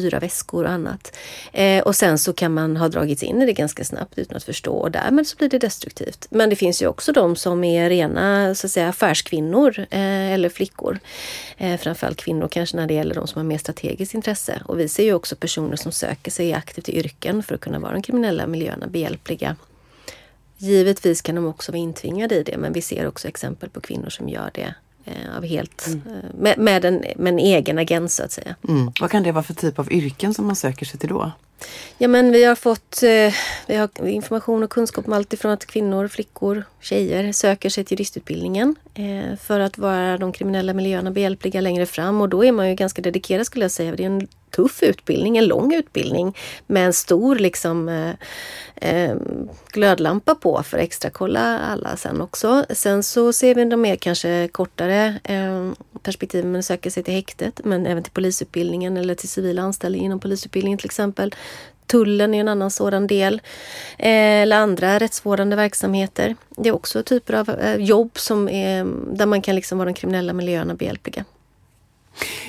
[0.00, 1.16] dyra väskor och annat.
[1.52, 4.44] Eh, och sen så kan man ha dragits in i det ganska snabbt utan att
[4.44, 6.26] förstå och därmed så blir det destruktivt.
[6.30, 10.48] Men det finns ju också de som är rena så att säga, affärskvinnor eh, eller
[10.48, 10.98] flickor.
[11.56, 14.62] Eh, framförallt kvinnor kanske när det gäller de som har mer strategiskt intresse.
[14.64, 17.78] Och vi ser ju också personer som söker sig aktivt i yrken för att kunna
[17.78, 19.56] vara de kriminella miljöerna behjälpliga.
[20.56, 24.10] Givetvis kan de också vara intvingade i det men vi ser också exempel på kvinnor
[24.10, 24.74] som gör det
[25.36, 26.00] av helt, mm.
[26.06, 28.56] Eh, med, med, en, med en egen agent så att säga.
[28.68, 28.92] Mm.
[29.00, 31.32] Vad kan det vara för typ av yrken som man söker sig till då?
[31.98, 33.34] Ja men vi har fått eh,
[33.66, 37.98] vi har information och kunskap om allt ifrån att kvinnor, flickor, tjejer söker sig till
[37.98, 42.68] juristutbildningen eh, för att vara de kriminella miljöerna behjälpliga längre fram och då är man
[42.68, 43.96] ju ganska dedikerad skulle jag säga.
[43.96, 48.14] Det är en tuff utbildning, en lång utbildning med en stor liksom eh,
[48.76, 49.16] eh,
[49.72, 52.64] glödlampa på för att extra kolla alla sen också.
[52.70, 55.70] Sen så ser vi de mer kanske kortare eh,
[56.02, 60.20] perspektiven, men söker sig till häktet men även till polisutbildningen eller till civila anställning inom
[60.20, 61.34] polisutbildningen till exempel.
[61.94, 63.34] Tullen är en annan sådan del.
[63.98, 66.36] Eh, eller andra rättsvårdande verksamheter.
[66.50, 68.84] Det är också typer av eh, jobb som är,
[69.16, 71.24] där man kan liksom vara de kriminella miljöerna behjälpliga.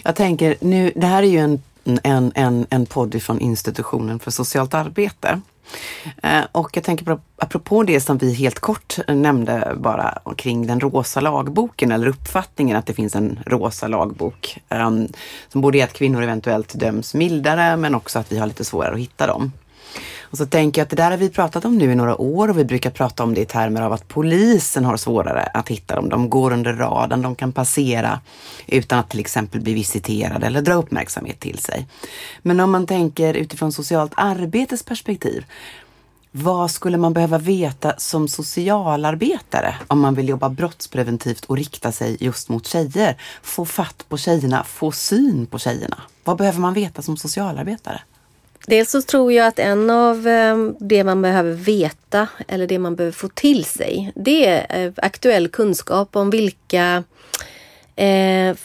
[0.03, 1.61] Jag tänker nu, det här är ju en,
[2.03, 5.41] en, en, en podd från institutionen för socialt arbete.
[6.23, 10.79] Eh, och jag tänker på, apropå det som vi helt kort nämnde bara kring den
[10.79, 14.57] rosa lagboken eller uppfattningen att det finns en rosa lagbok.
[14.69, 15.07] Um,
[15.49, 18.93] som både är att kvinnor eventuellt döms mildare men också att vi har lite svårare
[18.93, 19.51] att hitta dem.
[20.35, 22.49] Och så tänker jag att det där har vi pratat om nu i några år
[22.49, 25.95] och vi brukar prata om det i termer av att polisen har svårare att hitta
[25.95, 26.09] dem.
[26.09, 28.19] De går under radarn, de kan passera
[28.67, 31.87] utan att till exempel bli visiterade eller dra uppmärksamhet till sig.
[32.41, 35.45] Men om man tänker utifrån socialt arbetes perspektiv,
[36.31, 42.17] vad skulle man behöva veta som socialarbetare om man vill jobba brottspreventivt och rikta sig
[42.19, 43.17] just mot tjejer?
[43.41, 45.97] Få fatt på tjejerna, få syn på tjejerna.
[46.23, 48.01] Vad behöver man veta som socialarbetare?
[48.67, 52.95] Dels så tror jag att en av ehm, det man behöver veta eller det man
[52.95, 57.03] behöver få till sig det är eh, aktuell kunskap om vilka
[57.95, 58.55] eh,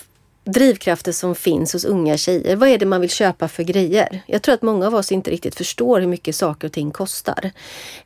[0.45, 2.57] drivkrafter som finns hos unga tjejer.
[2.57, 4.23] Vad är det man vill köpa för grejer?
[4.27, 7.51] Jag tror att många av oss inte riktigt förstår hur mycket saker och ting kostar.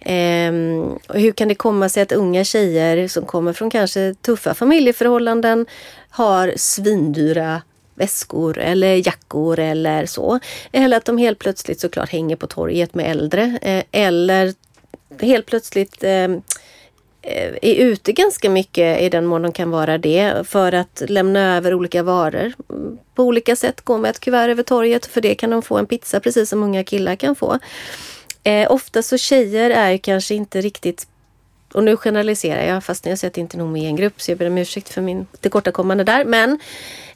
[0.01, 4.55] Ehm, och hur kan det komma sig att unga tjejer som kommer från kanske tuffa
[4.55, 5.67] familjeförhållanden
[6.11, 7.63] har svindyra
[7.95, 10.41] väskor eller jackor eller så.
[10.73, 13.59] Eller att de helt plötsligt såklart hänger på torget med äldre.
[13.63, 14.55] Eh, eller
[15.21, 16.25] helt plötsligt eh,
[17.23, 21.57] eh, är ute ganska mycket i den mån de kan vara det för att lämna
[21.57, 22.53] över olika varor.
[23.15, 25.87] På olika sätt gå med ett kuvert över torget för det kan de få en
[25.87, 27.59] pizza precis som unga killar kan få.
[28.43, 31.07] Eh, ofta så tjejer är kanske inte riktigt
[31.75, 34.23] och nu generaliserar jag fast jag säger att det inte är nog med en grupp
[34.23, 36.25] så jag ber om ursäkt för min tillkortakommande där.
[36.25, 36.59] Men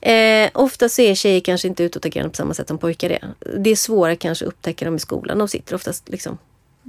[0.00, 3.28] eh, ofta så är tjejer kanske inte utåtagerande på samma sätt som pojkar är.
[3.58, 5.38] Det är svårare kanske att upptäcka dem i skolan.
[5.38, 6.38] De sitter oftast liksom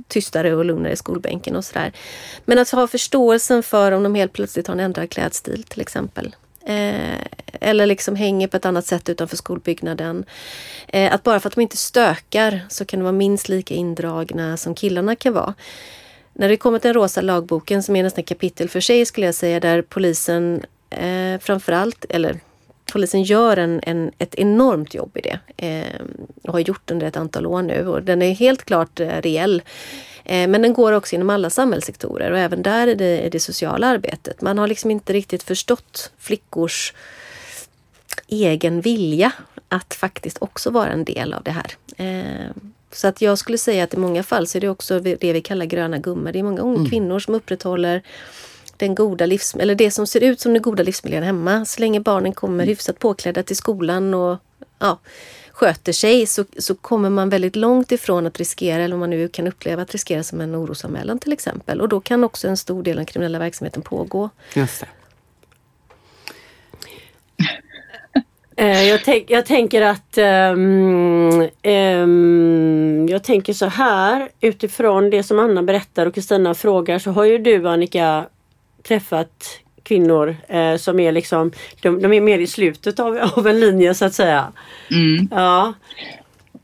[0.08, 1.92] tystare och lugnare i skolbänken och sådär.
[2.46, 6.36] Men att ha förståelsen för om de helt plötsligt har en ändrad klädstil till exempel.
[6.66, 7.26] Eh,
[7.62, 10.26] eller liksom hänger på ett annat sätt utanför skolbyggnaden.
[10.88, 14.58] Eh, att bara för att de inte stökar så kan de vara minst lika indragna
[14.58, 15.54] som killarna kan vara.
[16.40, 19.36] När det kommer till den rosa lagboken som är nästan kapitel för sig skulle jag
[19.36, 22.40] säga där polisen eh, framförallt, eller
[22.94, 26.02] polisen gör en, en, ett enormt jobb i det eh,
[26.44, 29.62] och har gjort under ett antal år nu och den är helt klart eh, reell.
[30.26, 33.40] Eh, men den går också inom alla samhällssektorer och även där är det, är det
[33.40, 34.42] sociala arbetet.
[34.42, 36.94] Man har liksom inte riktigt förstått flickors
[38.28, 39.32] egen vilja
[39.68, 41.72] att faktiskt också vara en del av det här.
[41.98, 42.52] Eh,
[42.92, 45.42] så att jag skulle säga att i många fall så är det också det vi
[45.42, 46.32] kallar gröna gummor.
[46.32, 46.90] Det är många unga mm.
[46.90, 48.04] kvinnor som upprätthåller
[48.78, 51.66] den goda livs, eller det som ser ut som den goda livsmiljön hemma.
[51.66, 54.38] Så länge barnen kommer hyfsat påklädda till skolan och
[54.80, 55.00] ja,
[55.52, 59.48] sköter sig så, så kommer man väldigt långt ifrån att riskera, eller man nu kan
[59.48, 61.82] uppleva att riskera som en orosanmälan till exempel.
[61.82, 64.30] Och då kan också en stor del av den kriminella verksamheten pågå.
[64.54, 64.88] Just det.
[68.66, 75.64] Jag, tänk, jag, tänker att um, um, Jag tänker så här utifrån det som Anna
[75.64, 78.26] berättar och Kristina frågar så har ju du Annika
[78.88, 81.52] träffat kvinnor eh, som är liksom
[81.82, 84.52] de, de, är mer i slutet av, av en linje så att säga.
[84.92, 85.28] Mm.
[85.32, 85.74] Ja.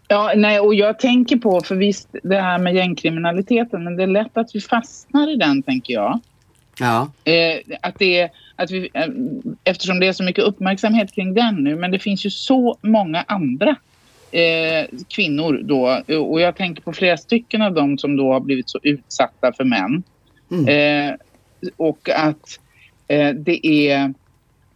[0.07, 4.07] Ja, nej, och jag tänker på, för visst det här med gängkriminaliteten, men det är
[4.07, 6.19] lätt att vi fastnar i den tänker jag.
[6.79, 7.11] Ja.
[7.23, 9.07] Eh, att det att vi, eh,
[9.63, 13.23] eftersom det är så mycket uppmärksamhet kring den nu, men det finns ju så många
[13.27, 13.75] andra
[14.31, 18.69] eh, kvinnor då, och jag tänker på flera stycken av dem som då har blivit
[18.69, 20.03] så utsatta för män.
[20.51, 20.67] Mm.
[20.67, 21.15] Eh,
[21.77, 22.59] och att
[23.07, 24.13] eh, det är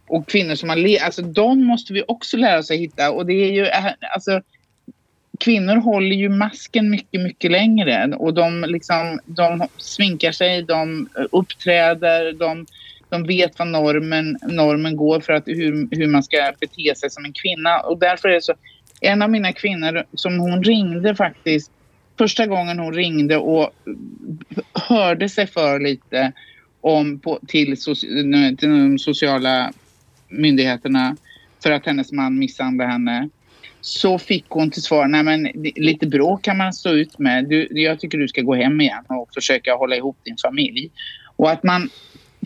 [0.06, 3.26] och kvinnor som har le- alltså de måste vi också lära oss att hitta och
[3.26, 4.40] det är ju eh, alltså
[5.40, 12.32] kvinnor håller ju masken mycket, mycket längre och de liksom, de sminkar sig, de uppträder,
[12.32, 12.66] de
[13.10, 17.24] de vet vad normen, normen går för att hur, hur man ska bete sig som
[17.24, 17.80] en kvinna.
[17.80, 18.54] Och därför är det så,
[19.00, 21.70] en av mina kvinnor som hon ringde faktiskt,
[22.18, 23.70] första gången hon ringde och
[24.74, 26.32] hörde sig för lite
[26.80, 27.76] om på, till,
[28.58, 29.72] till de sociala
[30.28, 31.16] myndigheterna
[31.62, 33.28] för att hennes man misshandlade henne.
[33.80, 35.42] Så fick hon till svar, nej men
[35.76, 37.48] lite bråk kan man stå ut med.
[37.48, 40.90] Du, jag tycker du ska gå hem igen och försöka hålla ihop din familj.
[41.36, 41.90] Och att man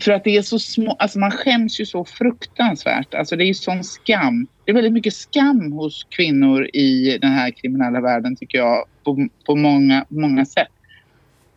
[0.01, 3.13] för att det är så små, alltså man skäms ju så fruktansvärt.
[3.13, 4.47] Alltså det är ju sån skam.
[4.65, 9.27] Det är väldigt mycket skam hos kvinnor i den här kriminella världen tycker jag på,
[9.45, 10.67] på många, många sätt.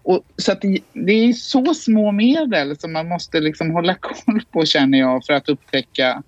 [0.03, 4.43] Och, så att det, det, är så små medel som man måste liksom hålla koll
[4.51, 6.23] på känner jag för att upptäcka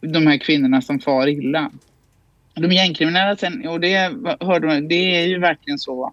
[0.00, 1.70] de här kvinnorna som far illa.
[2.54, 6.12] De gängkriminella sen, och det, hörde, det är ju verkligen så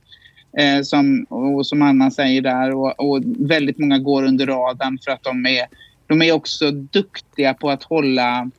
[0.57, 5.11] Eh, som, och som Anna säger där och, och, väldigt många går under radarn för
[5.11, 5.65] att de är,
[6.07, 8.51] de är också duktiga på att hålla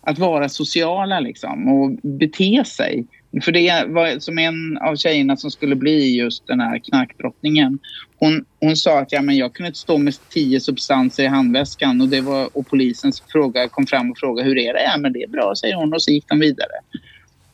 [0.00, 3.06] att vara sociala liksom och bete sig.
[3.42, 7.78] För det var som en av tjejerna som skulle bli just den här knarkdrottningen.
[8.18, 12.00] Hon, hon sa att ja, men jag kunde inte stå med tio substanser i handväskan
[12.00, 14.82] och, det var, och polisen fråga, kom fram och frågade hur är det?
[14.82, 16.72] Ja men det är bra säger hon och så gick de vidare.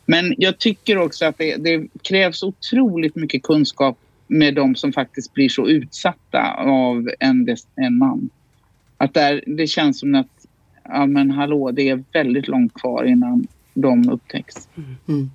[0.07, 5.35] Men jag tycker också att det, det krävs otroligt mycket kunskap med de som faktiskt
[5.35, 8.31] blir så utsatta av en, en man.
[8.97, 10.47] Att där, det känns som att,
[10.85, 14.69] ja men hallå, det är väldigt långt kvar innan de upptäcks.
[15.09, 15.31] Mm.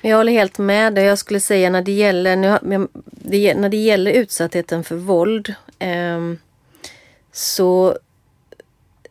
[0.00, 1.04] Jag håller helt med dig.
[1.04, 2.36] Jag skulle säga när det gäller,
[3.54, 6.20] när det gäller utsattheten för våld eh,
[7.32, 7.98] så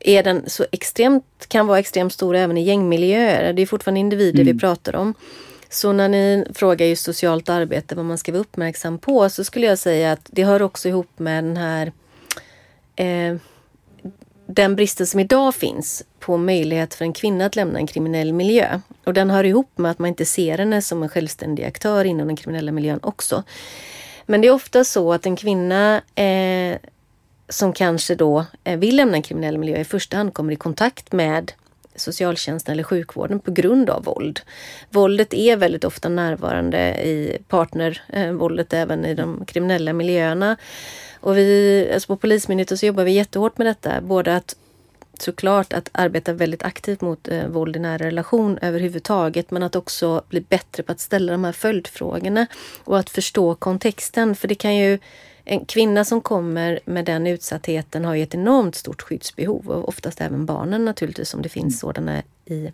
[0.09, 3.53] är den så extremt, kan vara extremt stor även i gängmiljöer.
[3.53, 4.53] Det är fortfarande individer mm.
[4.53, 5.13] vi pratar om.
[5.69, 9.65] Så när ni frågar just socialt arbete vad man ska vara uppmärksam på så skulle
[9.65, 11.91] jag säga att det hör också ihop med den här
[12.95, 13.35] eh,
[14.47, 18.79] den bristen som idag finns på möjlighet för en kvinna att lämna en kriminell miljö.
[19.03, 22.27] Och den hör ihop med att man inte ser henne som en självständig aktör inom
[22.27, 23.43] den kriminella miljön också.
[24.25, 26.77] Men det är ofta så att en kvinna eh,
[27.49, 31.11] som kanske då eh, vill lämna en kriminell miljö i första hand kommer i kontakt
[31.11, 31.51] med
[31.95, 34.39] socialtjänsten eller sjukvården på grund av våld.
[34.89, 40.57] Våldet är väldigt ofta närvarande i partnervåldet eh, även i de kriminella miljöerna.
[41.19, 44.01] Och vi, alltså på Polismyndigheten så jobbar vi jättehårt med detta.
[44.01, 44.55] Både att
[45.19, 50.23] såklart att arbeta väldigt aktivt mot eh, våld i nära relation överhuvudtaget men att också
[50.29, 52.47] bli bättre på att ställa de här följdfrågorna
[52.83, 54.35] och att förstå kontexten.
[54.35, 54.99] För det kan ju
[55.45, 60.21] en kvinna som kommer med den utsattheten har ju ett enormt stort skyddsbehov och oftast
[60.21, 62.71] även barnen naturligtvis om det finns sådana i,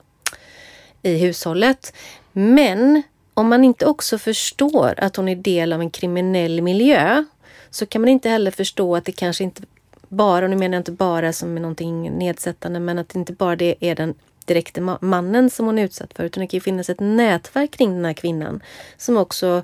[1.01, 1.93] i hushållet.
[2.31, 3.01] Men
[3.33, 7.23] om man inte också förstår att hon är del av en kriminell miljö
[7.69, 9.61] så kan man inte heller förstå att det kanske inte
[10.07, 13.55] bara, och nu menar jag inte bara som någonting nedsättande, men att det inte bara
[13.55, 14.13] det är den
[14.45, 17.93] direkte mannen som hon är utsatt för, utan det kan ju finnas ett nätverk kring
[17.93, 18.63] den här kvinnan
[18.97, 19.63] som också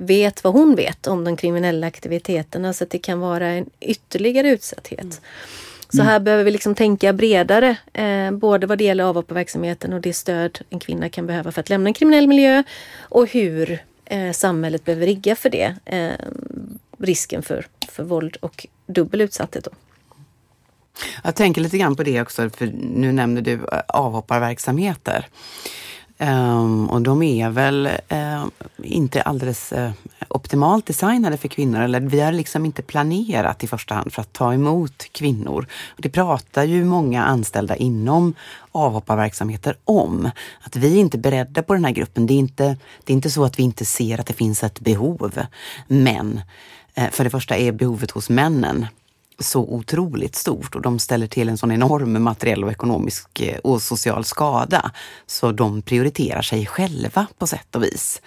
[0.00, 4.50] vet vad hon vet om de kriminella aktiviteterna så att det kan vara en ytterligare
[4.50, 5.00] utsatthet.
[5.00, 5.16] Mm.
[5.88, 10.12] Så här behöver vi liksom tänka bredare, eh, både vad det gäller avhopparverksamheten och det
[10.12, 12.62] stöd en kvinna kan behöva för att lämna en kriminell miljö
[12.98, 15.74] och hur eh, samhället behöver rigga för det.
[15.84, 16.10] Eh,
[16.98, 19.64] risken för, för våld och dubbel utsatthet.
[19.64, 19.70] Då.
[21.24, 25.26] Jag tänker lite grann på det också, för nu nämner du eh, avhopparverksamheter.
[26.22, 28.46] Um, och de är väl uh,
[28.82, 29.90] inte alldeles uh,
[30.28, 34.32] optimalt designade för kvinnor eller vi har liksom inte planerat i första hand för att
[34.32, 35.66] ta emot kvinnor.
[35.88, 38.34] Och det pratar ju många anställda inom
[38.72, 40.30] avhopparverksamheter om.
[40.60, 42.26] Att vi är inte beredda på den här gruppen.
[42.26, 44.80] Det är inte, det är inte så att vi inte ser att det finns ett
[44.80, 45.40] behov.
[45.86, 46.40] Men
[46.94, 48.86] eh, för det första är behovet hos männen
[49.40, 53.82] så otroligt stort och de ställer till en sån enorm materiell och ekonomisk eh, och
[53.82, 54.90] social skada.
[55.26, 58.22] Så de prioriterar sig själva på sätt och vis.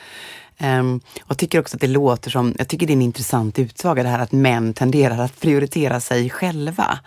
[0.59, 4.03] Um, jag tycker också att det låter som, jag tycker det är en intressant utsaga
[4.03, 6.99] det här att män tenderar att prioritera sig själva.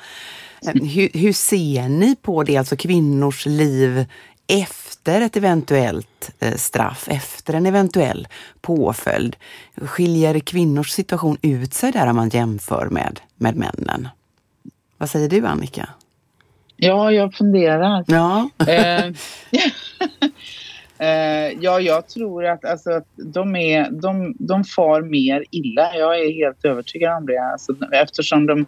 [0.75, 4.07] Um, hur, hur ser ni på det, alltså kvinnors liv
[4.47, 8.29] efter ett eventuellt eh, straff, efter en eventuell
[8.61, 9.37] påföljd?
[9.77, 14.09] Skiljer kvinnors situation ut sig där om man jämför med, med männen?
[14.99, 15.89] Vad säger du Annika?
[16.77, 18.05] Ja, jag funderar.
[18.07, 18.51] Ja.
[18.59, 19.05] Eh,
[21.09, 25.97] eh, ja, jag tror att, alltså, att de, är, de, de far mer illa.
[25.97, 27.39] Jag är helt övertygad om det.
[27.39, 28.67] Alltså, eftersom de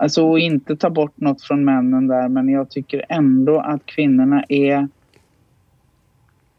[0.00, 4.88] Alltså inte ta bort något från männen där men jag tycker ändå att kvinnorna är,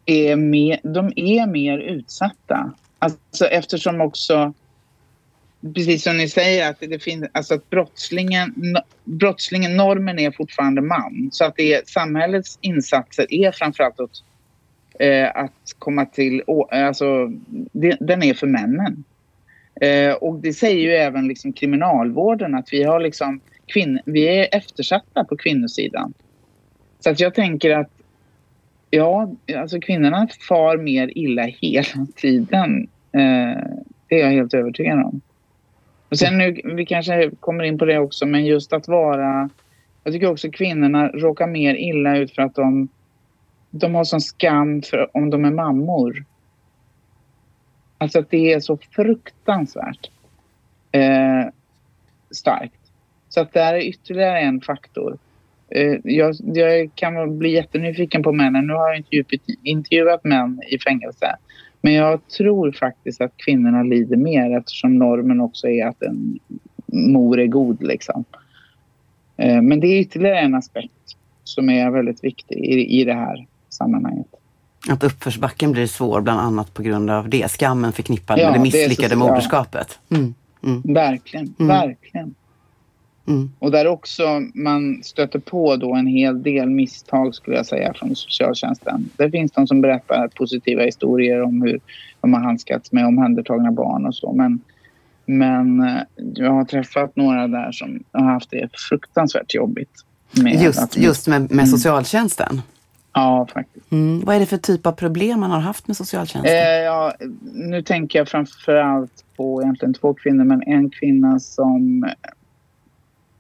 [0.06, 2.74] är mer, de är mer utsatta.
[3.00, 4.54] Alltså eftersom också,
[5.76, 8.56] precis som ni säger, att det finns, alltså att brottslingen,
[9.04, 11.30] brottslingen, normen är fortfarande man.
[11.32, 14.24] Så att det är, samhällets insatser är framförallt åt,
[15.00, 17.28] eh, att komma till, alltså
[17.72, 19.04] det, den är för männen.
[19.82, 24.48] Eh, och det säger ju även liksom kriminalvården att vi har liksom kvinn vi är
[24.52, 26.14] eftersatta på kvinnosidan.
[27.00, 27.92] Så att jag tänker att
[28.92, 32.88] ja, alltså kvinnorna far mer illa hela tiden.
[33.12, 33.64] Eh,
[34.08, 35.22] det är jag helt övertygad om.
[36.10, 39.50] Och sen nu, vi kanske kommer in på det också, men just att vara...
[40.04, 42.88] Jag tycker också kvinnorna råkar mer illa ut för att de,
[43.70, 46.26] de har sån skam för om de är mammor.
[47.98, 50.12] Alltså att det är så fruktansvärt
[50.92, 51.46] eh,
[52.32, 52.82] starkt.
[53.30, 55.18] Så att det här är ytterligare en faktor.
[55.76, 58.68] Eh, jag, jag, kan bli jättenyfiken på männen.
[58.68, 61.36] Nu har jag inte intervjuat män i fängelse.
[61.82, 66.40] Men jag tror faktiskt att kvinnorna lider mer eftersom normen också är att en
[66.86, 67.84] mor är god.
[67.84, 68.26] Liksom.
[69.38, 70.92] Eh, men det är ytterligare en aspekt
[71.44, 74.28] som är väldigt viktig i, i det här sammanhanget.
[74.90, 77.52] Att uppförsbacken blir svår bland annat på grund av det.
[77.52, 80.00] Skammen förknippad ja, med det misslyckade det moderskapet.
[80.10, 80.94] Mm, mm.
[80.94, 81.68] Verkligen, mm.
[81.68, 82.36] verkligen.
[83.28, 83.52] Mm.
[83.60, 88.16] Och där också man stöter på då en hel del misstag skulle jag säga från
[88.16, 89.10] socialtjänsten.
[89.18, 91.80] Det finns de som berättar positiva historier om hur
[92.22, 94.34] de har handskats med omhändertagna barn och så.
[94.34, 94.60] Men,
[95.26, 100.06] men eh, jag har träffat några där som har haft det fruktansvärt jobbigt.
[100.32, 101.66] Med just, att, just med, med mm.
[101.66, 102.62] socialtjänsten?
[103.14, 103.92] Ja, faktiskt.
[103.92, 104.22] Mm.
[104.26, 106.56] Vad är det för typ av problem man har haft med socialtjänsten?
[106.56, 107.14] Eh, ja,
[107.54, 112.06] nu tänker jag framför allt på egentligen två kvinnor, men en kvinna som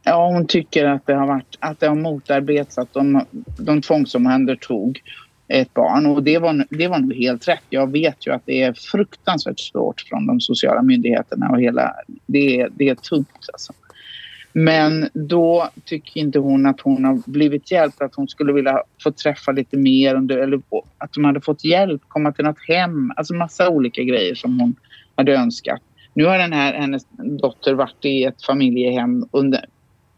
[0.03, 3.25] Ja, hon tycker att det har, varit, att det har motarbetats att de,
[3.57, 5.01] de tvångsomhändertog
[5.47, 6.05] ett barn.
[6.05, 7.63] Och det var, det var nog helt rätt.
[7.69, 11.93] Jag vet ju att det är fruktansvärt svårt från de sociala myndigheterna och hela...
[12.25, 13.73] Det är, det är tungt alltså.
[14.53, 19.11] Men då tycker inte hon att hon har blivit hjälpt, att hon skulle vilja få
[19.11, 20.61] träffa lite mer under, eller
[20.97, 24.75] att de hade fått hjälp, komma till något hem, alltså massa olika grejer som hon
[25.15, 25.81] hade önskat.
[26.13, 27.03] Nu har den här, hennes
[27.41, 29.65] dotter varit i ett familjehem under,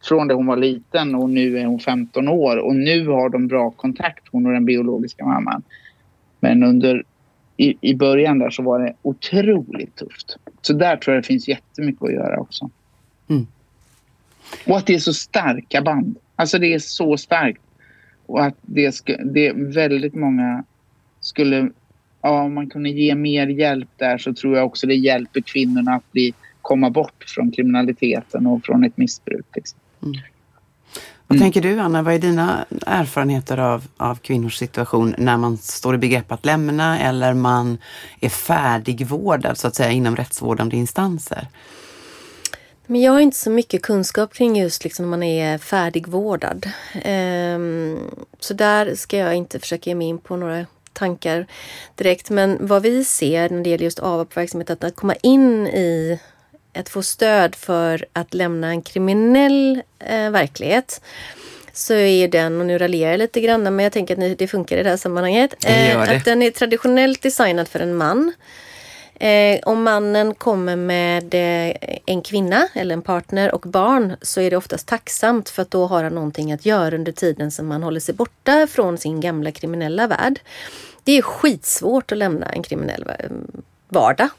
[0.03, 3.47] från det hon var liten och nu är hon 15 år och nu har de
[3.47, 5.63] bra kontakt, hon och den biologiska mamman.
[6.39, 7.03] Men under,
[7.57, 10.37] i, i början där så var det otroligt tufft.
[10.61, 12.69] Så där tror jag det finns jättemycket att göra också.
[13.29, 13.47] Mm.
[14.67, 16.15] Och att det är så starka band.
[16.35, 17.61] Alltså det är så starkt.
[18.25, 20.63] Och att det, ska, det är väldigt många
[21.19, 21.69] skulle...
[22.21, 25.91] Ja, om man kunde ge mer hjälp där så tror jag också det hjälper kvinnorna
[25.91, 29.45] att bli, komma bort från kriminaliteten och från ett missbruk.
[29.55, 29.79] Liksom.
[30.03, 30.21] Mm.
[31.27, 35.95] Vad tänker du Anna, vad är dina erfarenheter av, av kvinnors situation när man står
[35.95, 37.77] i begrepp att lämna eller man
[38.19, 41.47] är färdigvårdad så att säga inom rättsvårdande instanser?
[42.85, 46.69] Men jag har inte så mycket kunskap kring just liksom man är färdigvårdad.
[47.05, 47.99] Um,
[48.39, 51.47] så där ska jag inte försöka ge mig in på några tankar
[51.95, 52.29] direkt.
[52.29, 56.19] Men vad vi ser när det gäller just avhoppverksamhet, att, att komma in i
[56.73, 61.01] att få stöd för att lämna en kriminell eh, verklighet
[61.73, 64.77] så är den, och nu raljerar jag lite grann, men jag tänker att det funkar
[64.77, 65.65] i det här sammanhanget.
[65.65, 68.33] Eh, att den är traditionellt designad för en man.
[69.15, 74.49] Eh, om mannen kommer med eh, en kvinna eller en partner och barn så är
[74.49, 77.83] det oftast tacksamt för att då har han någonting att göra under tiden som man
[77.83, 80.39] håller sig borta från sin gamla kriminella värld.
[81.03, 83.03] Det är skitsvårt att lämna en kriminell
[83.93, 84.29] vardag.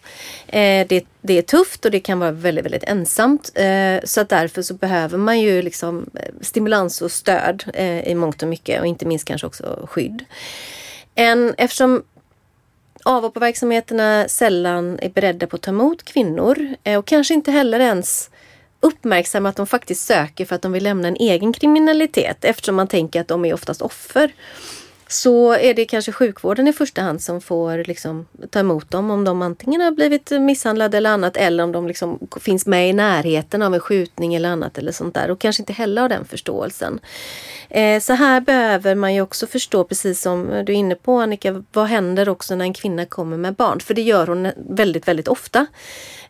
[0.47, 3.53] Eh, det, det är tufft och det kan vara väldigt, väldigt ensamt.
[3.55, 8.15] Eh, så att därför så behöver man ju liksom eh, stimulans och stöd eh, i
[8.15, 10.25] mångt och mycket och inte minst kanske också skydd.
[11.15, 12.03] En, eftersom
[13.05, 18.31] avhopparverksamheterna sällan är beredda på att ta emot kvinnor eh, och kanske inte heller ens
[18.81, 22.89] uppmärksamma att de faktiskt söker för att de vill lämna en egen kriminalitet eftersom man
[22.89, 24.33] tänker att de är oftast offer
[25.09, 29.25] så är det kanske sjukvården i första hand som får liksom ta emot dem om
[29.25, 33.63] de antingen har blivit misshandlade eller annat eller om de liksom finns med i närheten
[33.63, 37.01] av en skjutning eller annat eller sånt där och kanske inte heller har den förståelsen.
[37.69, 41.65] Eh, så här behöver man ju också förstå, precis som du är inne på Annika,
[41.73, 43.81] vad händer också när en kvinna kommer med barn?
[43.81, 45.67] För det gör hon väldigt, väldigt ofta.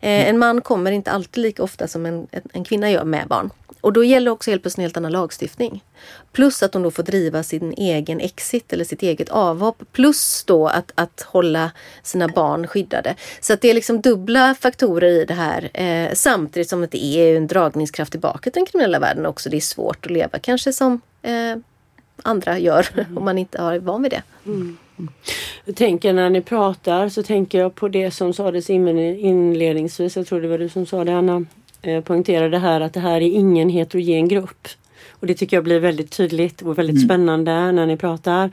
[0.01, 3.51] Eh, en man kommer inte alltid lika ofta som en, en kvinna gör med barn.
[3.85, 5.85] Och då gäller också helt plötsligt en helt annan lagstiftning.
[6.33, 9.83] Plus att hon då får driva sin egen exit eller sitt eget avhopp.
[9.93, 11.71] Plus då att, att hålla
[12.03, 13.15] sina barn skyddade.
[13.41, 15.71] Så att det är liksom dubbla faktorer i det här.
[15.75, 19.51] Eh, samtidigt som det är en dragningskraft tillbaka till den kriminella världen också.
[19.51, 21.57] Det är svårt att leva kanske som eh,
[22.23, 23.19] andra gör mm.
[23.19, 24.23] om man inte har van vid det.
[24.47, 24.79] Mm.
[25.65, 30.17] Jag tänker när ni pratar så tänker jag på det som sades inledningsvis.
[30.17, 31.45] Jag tror det var du som sa det Anna
[31.85, 34.69] eh, poängterade här att det här är ingen heterogen grupp.
[35.11, 37.09] Och det tycker jag blir väldigt tydligt och väldigt mm.
[37.09, 38.45] spännande när ni pratar.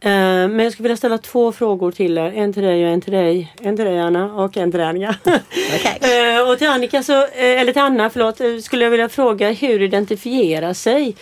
[0.00, 2.32] Eh, men jag skulle vilja ställa två frågor till er.
[2.36, 3.52] En till dig och en till dig.
[3.62, 5.14] En till dig Anna och en till Annika.
[5.76, 6.10] Okay.
[6.36, 10.72] eh, och till Annika, så, eller till Anna förlåt, skulle jag vilja fråga hur identifierar
[10.72, 11.14] sig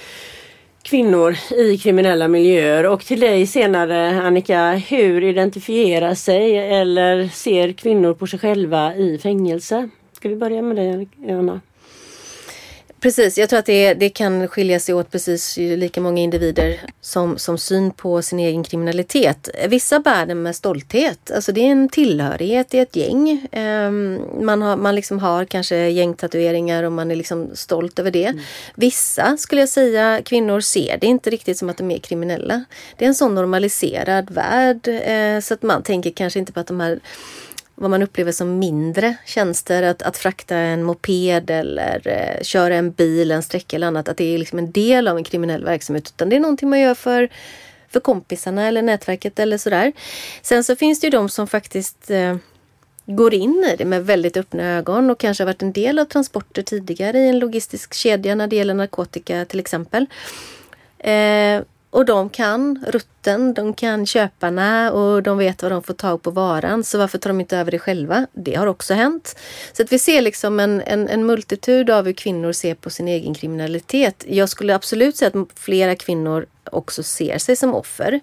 [0.83, 8.15] kvinnor i kriminella miljöer och till dig senare Annika, hur identifierar sig eller ser kvinnor
[8.15, 9.89] på sig själva i fängelse?
[10.21, 11.61] Ska vi börja med dig Anna?
[13.01, 17.39] Precis, jag tror att det, det kan skilja sig åt precis lika många individer som,
[17.39, 19.49] som syn på sin egen kriminalitet.
[19.68, 23.47] Vissa bär den med stolthet, alltså det är en tillhörighet i ett gäng.
[23.53, 28.25] Um, man har, man liksom har kanske gängtatueringar och man är liksom stolt över det.
[28.25, 28.41] Mm.
[28.75, 32.64] Vissa, skulle jag säga, kvinnor ser det inte riktigt som att de är kriminella.
[32.97, 36.66] Det är en sån normaliserad värld uh, så att man tänker kanske inte på att
[36.66, 37.01] de här
[37.81, 39.83] vad man upplever som mindre tjänster.
[39.83, 44.09] Att, att frakta en moped eller eh, köra en bil en sträcka eller annat.
[44.09, 46.12] Att det är liksom en del av en kriminell verksamhet.
[46.16, 47.28] Utan det är någonting man gör för,
[47.89, 49.93] för kompisarna eller nätverket eller sådär.
[50.43, 52.37] Sen så finns det ju de som faktiskt eh,
[53.07, 56.05] går in i det med väldigt öppna ögon och kanske har varit en del av
[56.05, 60.07] transporter tidigare i en logistisk kedja när det gäller narkotika till exempel.
[60.99, 61.61] Eh,
[61.91, 66.30] och de kan rutten, de kan köparna och de vet vad de får tag på
[66.30, 66.84] varan.
[66.84, 68.26] Så varför tar de inte över det själva?
[68.32, 69.38] Det har också hänt.
[69.72, 73.09] Så att vi ser liksom en, en, en multitud av hur kvinnor ser på sin
[73.09, 74.24] egen kriminalitet.
[74.28, 78.20] Jag skulle absolut säga att flera kvinnor också ser sig som offer.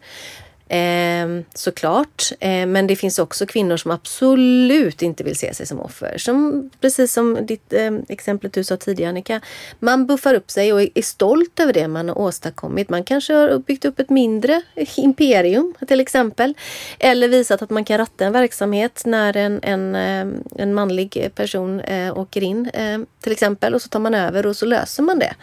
[0.70, 2.32] Eh, såklart.
[2.40, 6.18] Eh, men det finns också kvinnor som absolut inte vill se sig som offer.
[6.18, 9.42] Som, precis som ditt eh, exempel du sa tidigare Annika.
[9.80, 12.90] Man buffar upp sig och är stolt över det man har åstadkommit.
[12.90, 14.62] Man kanske har byggt upp ett mindre
[14.98, 16.54] imperium till exempel.
[17.00, 21.80] Eller visat att man kan ratta en verksamhet när en, en, ehm, en manlig person
[21.80, 23.76] eh, åker in ehm, till exempel.
[23.76, 25.34] Och så tar man över och så löser man det.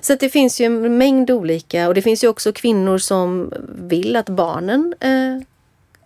[0.00, 4.16] Så det finns ju en mängd olika och det finns ju också kvinnor som vill
[4.16, 5.46] att barn barnen eh,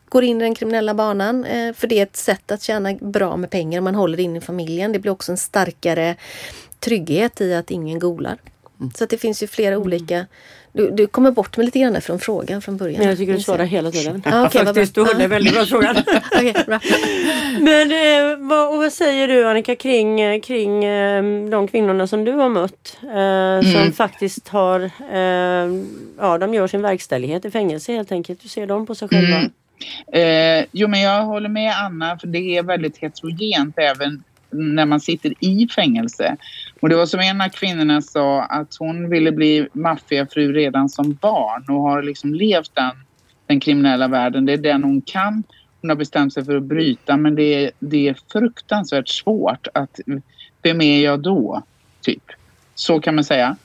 [0.08, 1.44] går in i den kriminella banan.
[1.44, 3.80] Eh, för det är ett sätt att tjäna bra med pengar.
[3.80, 4.92] Man håller in i familjen.
[4.92, 6.16] Det blir också en starkare
[6.80, 8.38] trygghet i att ingen golar.
[8.80, 8.92] Mm.
[8.94, 10.26] Så att det finns ju flera olika
[10.72, 13.02] du, du kommer bort med lite grann från frågan från början.
[13.02, 14.22] Jag tycker du svarar hela tiden.
[14.26, 15.96] Ah, okay, Faktiskt, du håller väldigt bra frågan.
[16.32, 16.80] okay, bra.
[17.60, 22.32] Men eh, vad, vad, säger du Annika kring, eh, kring eh, de kvinnorna som du
[22.32, 22.98] har mött?
[23.02, 23.72] Eh, mm.
[23.72, 24.80] Som faktiskt har,
[25.12, 25.68] eh,
[26.18, 28.44] ja de gör sin verkställighet i fängelse helt enkelt.
[28.44, 29.36] Hur ser de på sig själva?
[29.36, 29.52] Mm.
[30.12, 35.00] Eh, jo men jag håller med Anna för det är väldigt heterogent även när man
[35.00, 36.36] sitter i fängelse.
[36.82, 41.12] Och det var som en av kvinnorna sa att hon ville bli maffiafru redan som
[41.14, 42.90] barn och har liksom levt den,
[43.46, 44.46] den kriminella världen.
[44.46, 45.42] Det är den hon kan.
[45.80, 50.00] Hon har bestämt sig för att bryta men det är, det är fruktansvärt svårt att
[50.62, 51.62] vem är jag då?
[52.00, 52.22] Typ.
[52.74, 53.56] Så kan man säga.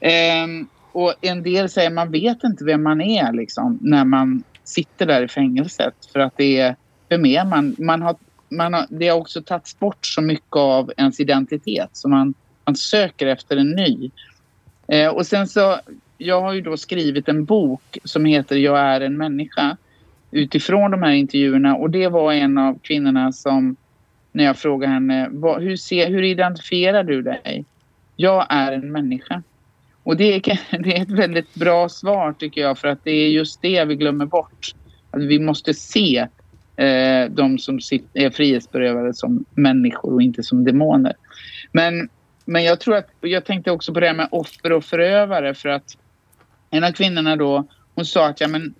[0.00, 5.06] Ehm, och en del säger man vet inte vem man är liksom när man sitter
[5.06, 6.76] där i fängelset för att det är
[7.08, 7.76] vem är man?
[7.78, 8.16] Man har
[8.48, 12.34] man har, det har också tagits bort så mycket av ens identitet så man,
[12.66, 14.10] man söker efter en ny.
[14.88, 15.80] Eh, och sen så,
[16.18, 19.76] jag har ju då skrivit en bok som heter Jag är en människa
[20.30, 23.76] utifrån de här intervjuerna och det var en av kvinnorna som
[24.32, 27.64] när jag frågade henne vad, hur, ser, hur identifierar du dig?
[28.16, 29.42] Jag är en människa.
[30.02, 30.40] Och det är,
[30.82, 33.96] det är ett väldigt bra svar tycker jag för att det är just det vi
[33.96, 34.74] glömmer bort.
[35.10, 36.26] Att vi måste se
[36.76, 41.14] eh, de som sitter, är frihetsberövade som människor och inte som demoner.
[41.72, 42.08] Men,
[42.48, 45.68] men jag tror att, jag tänkte också på det här med offer och förövare för
[45.68, 45.96] att
[46.70, 48.74] en av kvinnorna då, hon sa att ja, men,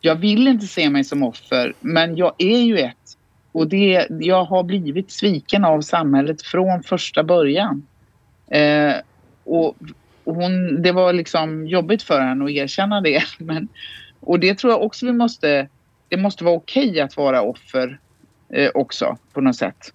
[0.00, 3.16] jag vill inte se mig som offer men jag är ju ett.
[3.52, 7.86] Och det, jag har blivit sviken av samhället från första början.
[8.50, 8.94] Eh,
[9.44, 9.76] och,
[10.24, 13.22] hon, det var liksom jobbigt för henne att erkänna det.
[13.38, 13.68] Men,
[14.20, 15.68] och det tror jag också vi måste...
[16.08, 17.98] Det måste vara okej att vara offer
[18.48, 19.92] eh, också på något sätt.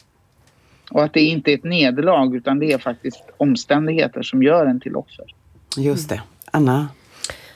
[0.91, 4.79] Och att det inte är ett nederlag utan det är faktiskt omständigheter som gör en
[4.79, 5.25] till offer.
[5.77, 6.21] Just det.
[6.51, 6.87] Anna?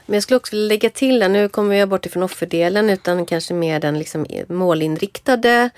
[0.05, 3.25] Men jag skulle också vilja lägga till, där, nu kommer jag bort ifrån offerdelen utan
[3.25, 5.69] kanske mer den liksom målinriktade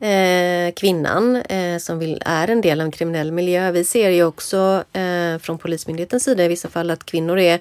[0.00, 3.70] eh, kvinnan eh, som vill, är en del av en kriminell miljö.
[3.70, 7.60] Vi ser ju också eh, från Polismyndighetens sida i vissa fall att kvinnor är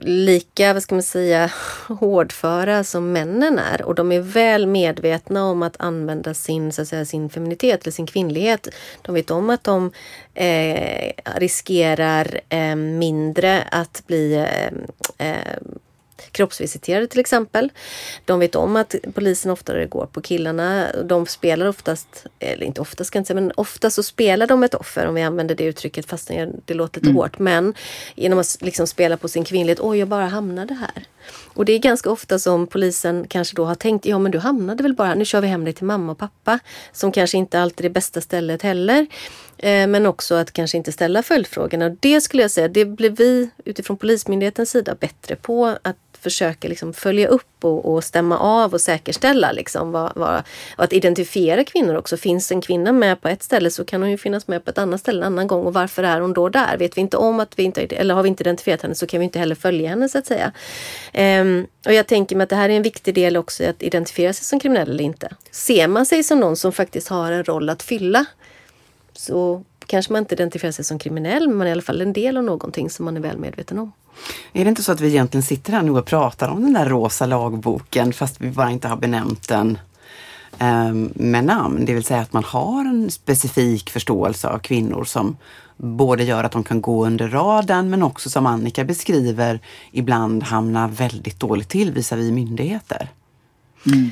[0.00, 1.50] lika, vad ska man säga,
[1.88, 3.82] hårdföra som männen är.
[3.82, 7.92] Och de är väl medvetna om att använda sin, så att säga, sin feminitet eller
[7.92, 8.68] sin kvinnlighet.
[9.02, 9.92] De vet om att de
[10.34, 15.58] eh, riskerar eh, mindre att bli eh, eh
[16.38, 17.72] kroppsvisiterade till exempel.
[18.24, 20.86] De vet om att polisen oftare går på killarna.
[21.04, 24.62] De spelar oftast, eller inte oftast ska jag inte säga, men ofta så spelar de
[24.62, 26.30] ett offer om vi använder det uttrycket fast
[26.64, 27.16] det låter lite mm.
[27.16, 27.38] hårt.
[27.38, 27.74] Men
[28.14, 31.04] genom att liksom spela på sin kvinnlighet, oj jag bara hamnade här.
[31.54, 34.82] Och det är ganska ofta som polisen kanske då har tänkt, ja men du hamnade
[34.82, 36.58] väl bara, nu kör vi hem dig till mamma och pappa.
[36.92, 39.06] Som kanske inte alltid är det bästa stället heller.
[39.58, 41.88] Eh, men också att kanske inte ställa följdfrågorna.
[42.00, 45.78] Det skulle jag säga, det blir vi utifrån Polismyndighetens sida bättre på.
[45.82, 49.52] Att försöka liksom följa upp och, och stämma av och säkerställa.
[49.52, 50.42] Liksom vad, vad,
[50.76, 52.16] och att identifiera kvinnor också.
[52.16, 54.78] Finns en kvinna med på ett ställe så kan hon ju finnas med på ett
[54.78, 55.66] annat ställe en annan gång.
[55.66, 56.76] Och varför är hon då där?
[56.76, 59.20] Vet vi inte om att vi inte, eller har vi inte identifierat henne så kan
[59.20, 60.52] vi inte heller följa henne så att säga.
[61.40, 64.32] Um, och jag tänker mig att det här är en viktig del också att identifiera
[64.32, 65.28] sig som kriminell eller inte.
[65.50, 68.26] Ser man sig som någon som faktiskt har en roll att fylla
[69.12, 72.12] så kanske man inte identifierar sig som kriminell men man är i alla fall en
[72.12, 73.92] del av någonting som man är väl medveten om.
[74.52, 76.86] Är det inte så att vi egentligen sitter här nu och pratar om den där
[76.86, 79.78] rosa lagboken fast vi bara inte har benämnt den
[80.58, 81.84] eh, med namn?
[81.84, 85.36] Det vill säga att man har en specifik förståelse av kvinnor som
[85.76, 89.60] både gör att de kan gå under radarn men också som Annika beskriver
[89.92, 93.08] ibland hamna väldigt dåligt till visavi myndigheter.
[93.86, 94.10] Mm.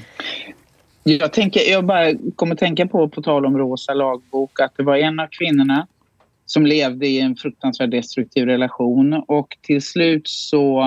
[1.02, 4.96] Jag, tänker, jag bara kommer tänka på, på tal om rosa lagbok, att det var
[4.96, 5.86] en av kvinnorna
[6.46, 10.84] som levde i en fruktansvärt destruktiv relation och till slut så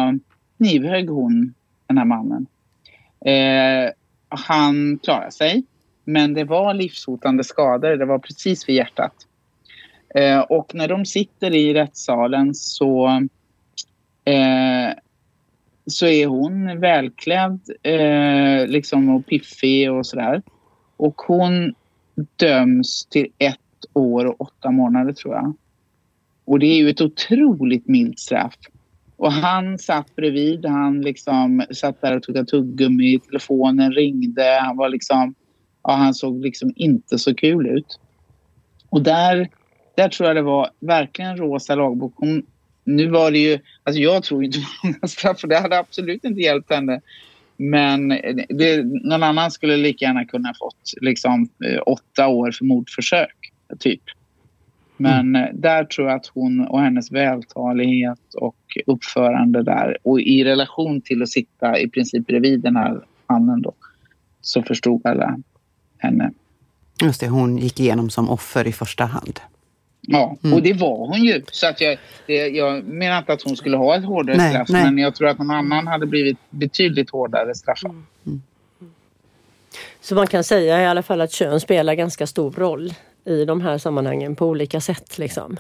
[0.58, 1.54] knivhögg hon
[1.88, 2.48] den här mannen.
[3.26, 3.92] Eh,
[4.30, 5.64] han klarade sig,
[6.04, 7.96] men det var livshotande skador.
[7.96, 9.14] Det var precis vid hjärtat.
[10.16, 13.08] Eh, och när de sitter i rättssalen så,
[14.26, 14.94] eh,
[15.86, 20.42] så är hon välklädd eh, liksom och piffig och sådär.
[20.98, 21.74] Och hon
[22.36, 23.60] döms till ett
[23.94, 25.54] år och åtta månader tror jag.
[26.46, 28.56] Och det är ju ett otroligt milt straff.
[29.18, 34.90] Och han satt bredvid, han liksom satt där och tog tuggummi, telefonen ringde, han var
[34.90, 35.36] liksom,
[35.84, 38.00] ja han såg liksom inte så kul ut.
[38.90, 39.50] Och där,
[39.96, 42.14] där tror jag det var verkligen rosa lagbok.
[42.16, 42.44] Hon,
[42.84, 46.24] nu var det ju, alltså jag tror inte på många straff för det hade absolut
[46.24, 47.02] inte hjälpt henne.
[47.58, 48.10] Men
[48.50, 53.39] det, någon annan skulle lika gärna kunna fått liksom eh, åtta år för mordförsök
[53.80, 54.02] typ.
[54.98, 55.62] Men mm.
[55.62, 58.56] där tror jag att hon och hennes vältalighet och
[58.86, 63.74] uppförande där och i relation till att sitta i princip bredvid den här mannen då
[64.42, 65.40] så förstod alla
[65.98, 66.32] henne.
[67.02, 69.40] Just det, hon gick igenom som offer i första hand.
[70.02, 70.54] Ja, mm.
[70.54, 71.44] och det var hon ju.
[71.52, 71.98] Så att jag,
[72.56, 74.84] jag menar inte att hon skulle ha ett hårdare nej, straff nej.
[74.84, 77.92] men jag tror att någon annan hade blivit betydligt hårdare straffad.
[77.92, 78.06] Mm.
[78.26, 78.42] mm.
[80.02, 82.94] Så man kan säga i alla fall att kön spelar ganska stor roll
[83.26, 85.18] i de här sammanhangen på olika sätt.
[85.18, 85.58] Liksom.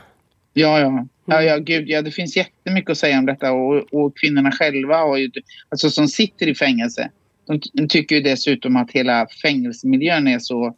[0.53, 1.07] Ja, ja.
[1.25, 4.97] Ja, ja, gud, ja, det finns jättemycket att säga om detta och, och kvinnorna själva
[4.97, 5.31] har ju,
[5.69, 7.11] alltså, som sitter i fängelse.
[7.47, 10.75] De, de tycker ju dessutom att hela fängelsemiljön är så...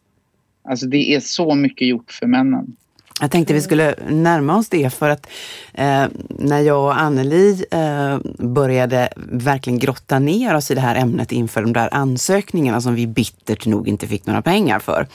[0.64, 2.76] Alltså det är så mycket gjort för männen.
[3.20, 5.26] Jag tänkte vi skulle närma oss det för att
[5.72, 11.32] eh, när jag och Anneli eh, började verkligen grotta ner oss i det här ämnet
[11.32, 15.06] inför de där ansökningarna som vi bittert nog inte fick några pengar för,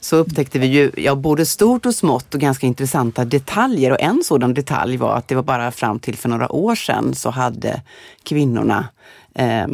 [0.00, 3.90] så upptäckte vi ju ja, både stort och smått och ganska intressanta detaljer.
[3.90, 7.14] Och en sådan detalj var att det var bara fram till för några år sedan
[7.14, 7.82] så hade
[8.22, 8.88] kvinnorna
[9.34, 9.66] eh,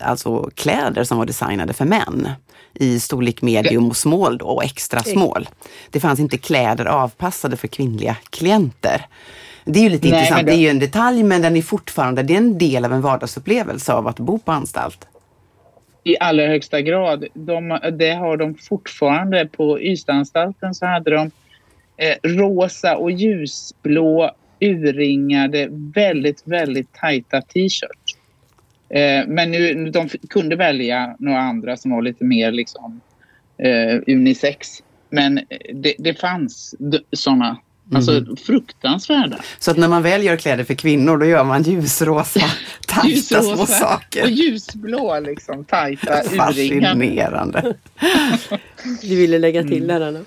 [0.00, 2.28] alltså kläder som var designade för män
[2.80, 5.48] i storlek medium och small då, och extra small.
[5.90, 9.06] Det fanns inte kläder avpassade för kvinnliga klienter.
[9.64, 10.46] Det är ju lite Nej, intressant.
[10.46, 10.52] Det...
[10.52, 13.00] det är ju en detalj men den är fortfarande det är en del av en
[13.00, 15.06] vardagsupplevelse av att bo på anstalt.
[16.04, 17.24] I allra högsta grad.
[17.34, 19.46] De, det har de fortfarande.
[19.46, 21.30] På Ystadanstalten så hade de
[21.96, 28.05] eh, rosa och ljusblå urringade, väldigt, väldigt tajta t-shirts.
[28.88, 33.00] Eh, men nu, de kunde välja några andra som var lite mer liksom
[33.58, 34.82] eh, unisex.
[35.10, 35.40] Men
[35.74, 36.74] det, det fanns
[37.12, 37.56] sådana
[37.94, 38.36] Alltså mm.
[38.36, 39.38] fruktansvärda.
[39.58, 42.40] Så att när man väl gör kläder för kvinnor då gör man ljusrosa,
[42.86, 44.22] tajta ljusrosa små saker.
[44.22, 47.74] Och ljusblå liksom, tajta Fascinerande.
[49.02, 50.00] du ville lägga till mm.
[50.00, 50.24] där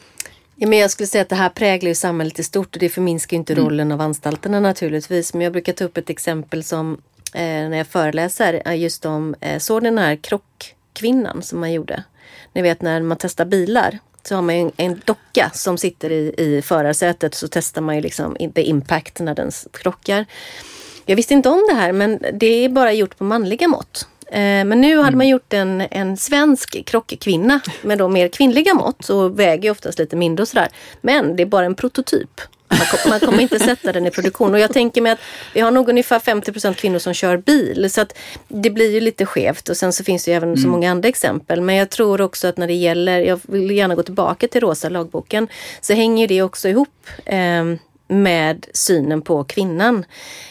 [0.56, 2.90] Ja, men jag skulle säga att det här präglar ju samhället i stort och det
[2.90, 3.66] förminskar inte mm.
[3.66, 5.34] rollen av anstalterna naturligtvis.
[5.34, 6.98] Men jag brukar ta upp ett exempel som eh,
[7.34, 12.04] när jag föreläser just om, eh, såg den här krockkvinnan som man gjorde?
[12.54, 16.34] Ni vet när man testar bilar så har man en, en docka som sitter i,
[16.38, 20.26] i förarsätet så testar man ju liksom the impact när den krockar.
[21.06, 24.08] Jag visste inte om det här men det är bara gjort på manliga mått.
[24.28, 25.28] Eh, men nu hade man mm.
[25.28, 30.42] gjort en, en svensk krockkvinna med då mer kvinnliga mått och väger oftast lite mindre
[30.42, 30.68] och sådär.
[31.02, 32.42] Men det är bara en prototyp.
[33.10, 34.54] Man, kommer inte sätta den i produktion.
[34.54, 35.20] Och jag tänker mig att
[35.54, 37.90] vi har nog ungefär 50 kvinnor som kör bil.
[37.92, 38.18] Så att
[38.48, 39.70] det blir ju lite skevt.
[39.70, 40.62] Och sen så finns det ju även mm.
[40.62, 41.62] så många andra exempel.
[41.62, 44.90] Men jag tror också att när det gäller, jag vill gärna gå tillbaka till rosa
[44.90, 45.48] lagboken,
[45.82, 47.64] så hänger det också ihop eh,
[48.08, 50.06] med synen på kvinnan.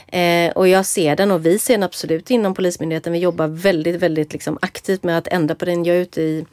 [0.07, 3.13] Eh, och jag ser den och vi ser den absolut inom Polismyndigheten.
[3.13, 5.85] Vi jobbar väldigt, väldigt liksom aktivt med att ändra på den.
[5.85, 6.47] Jag är ute i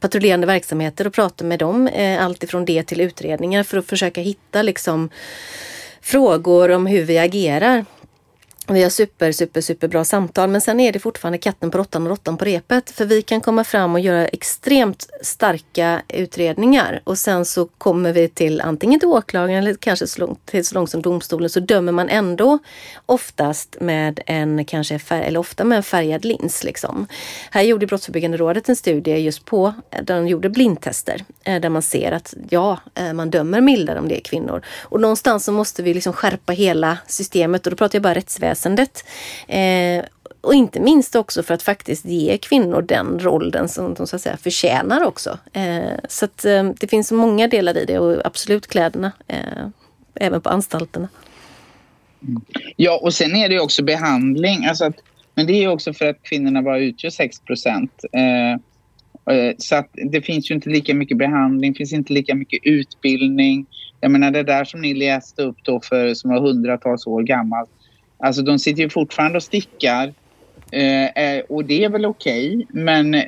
[0.00, 4.20] patrullerande verksamheter och prata med dem, eh, allt ifrån det till utredningar för att försöka
[4.20, 5.10] hitta liksom
[6.00, 7.84] frågor om hur vi agerar.
[8.72, 12.02] Vi har super, super, super bra samtal men sen är det fortfarande katten på råttan
[12.02, 12.90] och råttan på repet.
[12.90, 18.28] För vi kan komma fram och göra extremt starka utredningar och sen så kommer vi
[18.28, 21.92] till antingen till åklagaren eller kanske så långt, till så långt som domstolen så dömer
[21.92, 22.58] man ändå
[23.06, 26.64] oftast med en kanske färg, eller ofta med en färgad lins.
[26.64, 27.06] Liksom.
[27.50, 31.68] Här gjorde Brottsförebyggande rådet en studie just på, eh, där de gjorde blindtester eh, där
[31.68, 34.62] man ser att ja, eh, man dömer mildare om det är kvinnor.
[34.82, 38.59] Och någonstans så måste vi liksom skärpa hela systemet och då pratar jag bara rättsväsendet
[38.60, 39.04] rättsväsendet.
[39.48, 40.04] Eh,
[40.40, 44.22] och inte minst också för att faktiskt ge kvinnor den rollen som de så att
[44.22, 45.38] säga förtjänar också.
[45.52, 49.68] Eh, så att eh, det finns många delar i det och absolut kläderna, eh,
[50.14, 51.08] även på anstalterna.
[52.76, 54.66] Ja, och sen är det också behandling.
[54.66, 54.96] Alltså att,
[55.34, 58.04] men det är också för att kvinnorna bara utgör 6 procent.
[58.12, 58.52] Eh,
[59.36, 63.66] eh, så att det finns ju inte lika mycket behandling, finns inte lika mycket utbildning.
[64.00, 67.70] Jag menar det där som ni läste upp då för, som var hundratals år gammalt.
[68.22, 70.14] Alltså de sitter ju fortfarande och stickar.
[70.72, 72.56] Eh, eh, och det är väl okej.
[72.56, 73.24] Okay, men eh,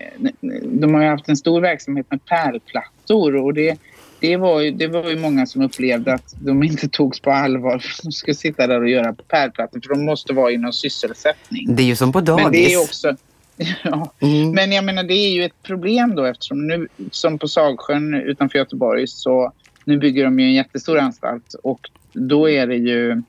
[0.65, 3.37] de har ju haft en stor verksamhet med pärlplattor.
[3.37, 3.79] Och det,
[4.21, 7.79] det, var ju, det var ju många som upplevde att de inte togs på allvar.
[7.79, 9.81] För de skulle sitta där och göra pärlplattor.
[9.81, 11.77] För de måste vara i någon sysselsättning.
[11.77, 12.45] Det är ju som på dagis.
[12.45, 13.17] Men det är också...
[13.85, 14.13] Ja.
[14.21, 14.53] Mm.
[14.53, 18.59] Men jag menar det är ju ett problem då eftersom nu som på Sagsjön utanför
[18.59, 19.53] Göteborg så
[19.85, 23.23] nu bygger de ju en jättestor anstalt och då är det ju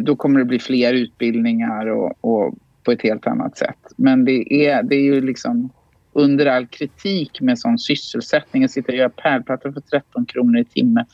[0.00, 2.54] då kommer det bli fler utbildningar och, och,
[2.84, 3.78] på ett helt annat sätt.
[3.96, 5.70] Men det är, det är ju liksom
[6.12, 8.64] under all kritik med sån sysselsättning.
[8.64, 11.04] Att sitta och göra pärlplattor för 13 kronor i timmen.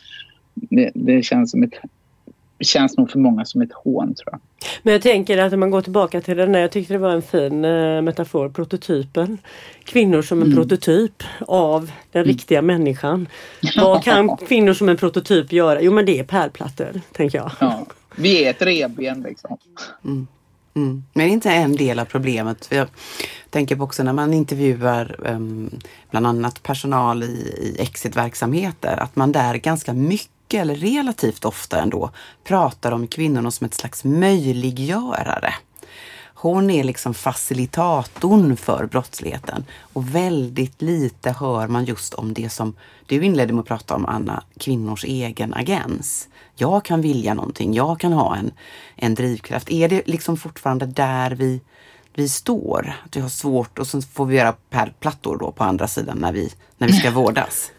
[0.54, 1.74] Det, det känns som ett
[2.60, 4.40] känns nog för många som ett hån tror jag.
[4.82, 7.10] Men jag tänker att om man går tillbaka till den där, jag tyckte det var
[7.10, 9.38] en fin eh, metafor, prototypen.
[9.84, 10.56] Kvinnor som en mm.
[10.56, 12.34] prototyp av den mm.
[12.34, 13.28] riktiga människan.
[13.76, 15.82] Vad kan kvinnor som en prototyp göra?
[15.82, 17.50] Jo men det är pärlplattor, tänker jag.
[17.60, 17.86] Ja.
[18.16, 19.58] Vi är ett revben liksom.
[20.04, 20.26] Mm.
[20.76, 21.04] Mm.
[21.12, 22.68] Men inte en del av problemet.
[22.70, 22.88] Jag
[23.50, 25.70] tänker på också när man intervjuar um,
[26.10, 32.10] bland annat personal i, i exitverksamheter, att man där ganska mycket eller relativt ofta ändå
[32.44, 35.54] pratar om kvinnorna som ett slags möjliggörare.
[36.34, 42.76] Hon är liksom facilitatorn för brottsligheten och väldigt lite hör man just om det som
[43.06, 46.28] du inledde med att prata om, Anna, kvinnors egen agens.
[46.56, 48.52] Jag kan vilja någonting, jag kan ha en,
[48.96, 49.70] en drivkraft.
[49.70, 51.60] Är det liksom fortfarande där vi,
[52.14, 52.92] vi står?
[53.04, 56.32] Att vi har svårt och så får vi göra pärlplattor då på andra sidan när
[56.32, 57.70] vi, när vi ska vårdas?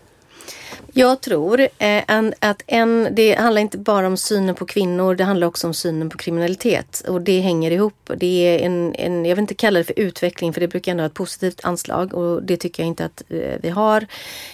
[0.93, 2.03] Jag tror eh,
[2.39, 6.09] att en, det handlar inte bara om synen på kvinnor, det handlar också om synen
[6.09, 7.03] på kriminalitet.
[7.07, 8.11] Och det hänger ihop.
[8.17, 11.01] Det är en, en jag vill inte kalla det för utveckling, för det brukar ändå
[11.01, 14.05] ha ett positivt anslag och det tycker jag inte att eh, vi har.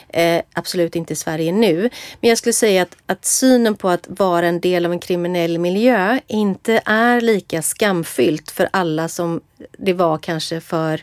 [0.09, 1.89] Eh, absolut inte i Sverige nu.
[2.21, 5.59] Men jag skulle säga att, att synen på att vara en del av en kriminell
[5.59, 9.41] miljö inte är lika skamfyllt för alla som
[9.77, 11.01] det var kanske för,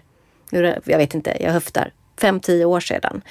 [0.85, 3.23] jag vet inte, jag höftar, 5-10 år sedan.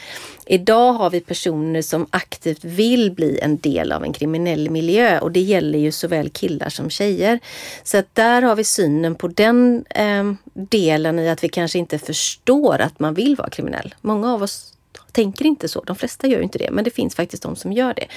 [0.45, 5.31] Idag har vi personer som aktivt vill bli en del av en kriminell miljö och
[5.31, 7.39] det gäller ju såväl killar som tjejer.
[7.83, 11.99] Så att där har vi synen på den eh, delen i att vi kanske inte
[11.99, 13.95] förstår att man vill vara kriminell.
[14.01, 14.73] Många av oss
[15.11, 15.83] tänker inte så.
[15.83, 18.07] De flesta gör inte det, men det finns faktiskt de som gör det.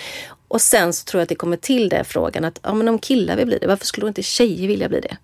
[0.49, 2.99] Och sen så tror jag att det kommer till den frågan att ja, men om
[2.99, 5.16] killar vill bli det, varför skulle inte tjejer vilja bli det?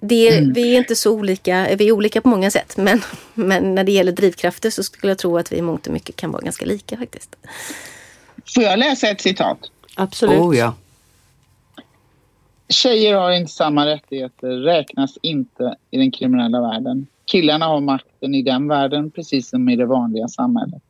[0.00, 0.52] Det mm.
[0.52, 3.00] Vi är inte så olika, vi är olika på många sätt, men,
[3.34, 6.16] men när det gäller drivkrafter så skulle jag tro att vi i mångt och mycket
[6.16, 7.36] kan vara ganska lika faktiskt.
[8.54, 9.58] Får jag läsa ett citat?
[9.96, 10.38] Absolut.
[10.38, 10.74] Oh, ja.
[12.68, 17.06] Tjejer har inte samma rättigheter, räknas inte i den kriminella världen.
[17.24, 20.82] Killarna har makten i den världen precis som i det vanliga samhället.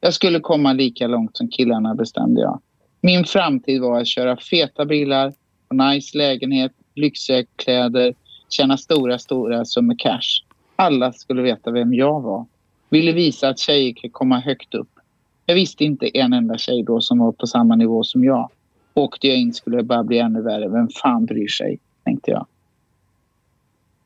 [0.00, 2.60] Jag skulle komma lika långt som killarna bestämde jag.
[3.00, 5.32] Min framtid var att köra feta bilar,
[5.72, 8.14] nice lägenhet, lyxiga kläder,
[8.54, 10.44] tjäna stora, stora summor cash.
[10.76, 12.46] Alla skulle veta vem jag var.
[12.90, 14.88] Ville visa att tjejer kan komma högt upp.
[15.46, 18.50] Jag visste inte en enda tjej då som var på samma nivå som jag.
[18.94, 20.68] Åkte jag in skulle det bara bli ännu värre.
[20.68, 21.78] Vem fan bryr sig?
[22.04, 22.46] Tänkte jag.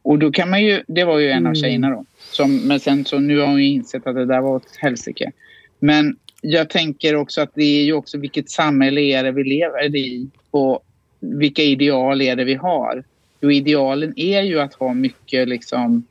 [0.02, 1.54] Och då kan man ju, det var ju en av mm.
[1.54, 2.04] tjejerna då.
[2.32, 5.32] Som, men sen så nu har hon ju insett att det där var ett helsike.
[5.78, 9.96] Men jag tänker också att det är ju också vilket samhälle är det vi lever
[9.96, 10.84] i och
[11.20, 13.04] vilka ideal är det vi har.
[13.40, 16.04] Jo, idealen är ju att ha mycket liksom...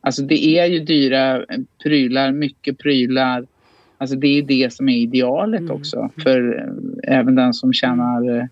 [0.00, 1.44] Alltså det är ju dyra
[1.82, 3.46] prylar, mycket prylar.
[3.98, 5.72] Alltså det är det som är idealet mm.
[5.72, 8.44] också för eh, även den som tjänar eh,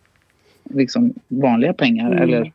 [0.64, 2.22] liksom vanliga pengar mm.
[2.22, 2.52] eller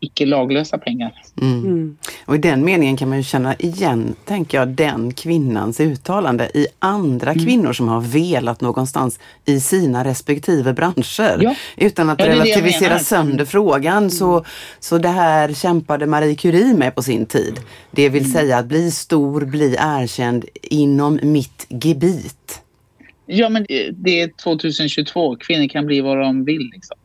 [0.00, 1.12] icke laglösa pengar.
[1.42, 1.64] Mm.
[1.64, 1.96] Mm.
[2.24, 6.66] Och i den meningen kan man ju känna igen, tänker jag, den kvinnans uttalande i
[6.78, 7.44] andra mm.
[7.44, 11.38] kvinnor som har velat någonstans i sina respektive branscher.
[11.42, 11.54] Ja.
[11.76, 13.96] Utan att ja, relativisera sönder frågan.
[13.96, 14.10] Mm.
[14.10, 14.44] Så,
[14.80, 17.60] så det här kämpade Marie Curie med på sin tid.
[17.90, 18.32] Det vill mm.
[18.32, 22.62] säga att bli stor, bli erkänd inom mitt gebit.
[23.26, 26.70] Ja men det är 2022, kvinnor kan bli vad de vill.
[26.74, 26.96] Liksom.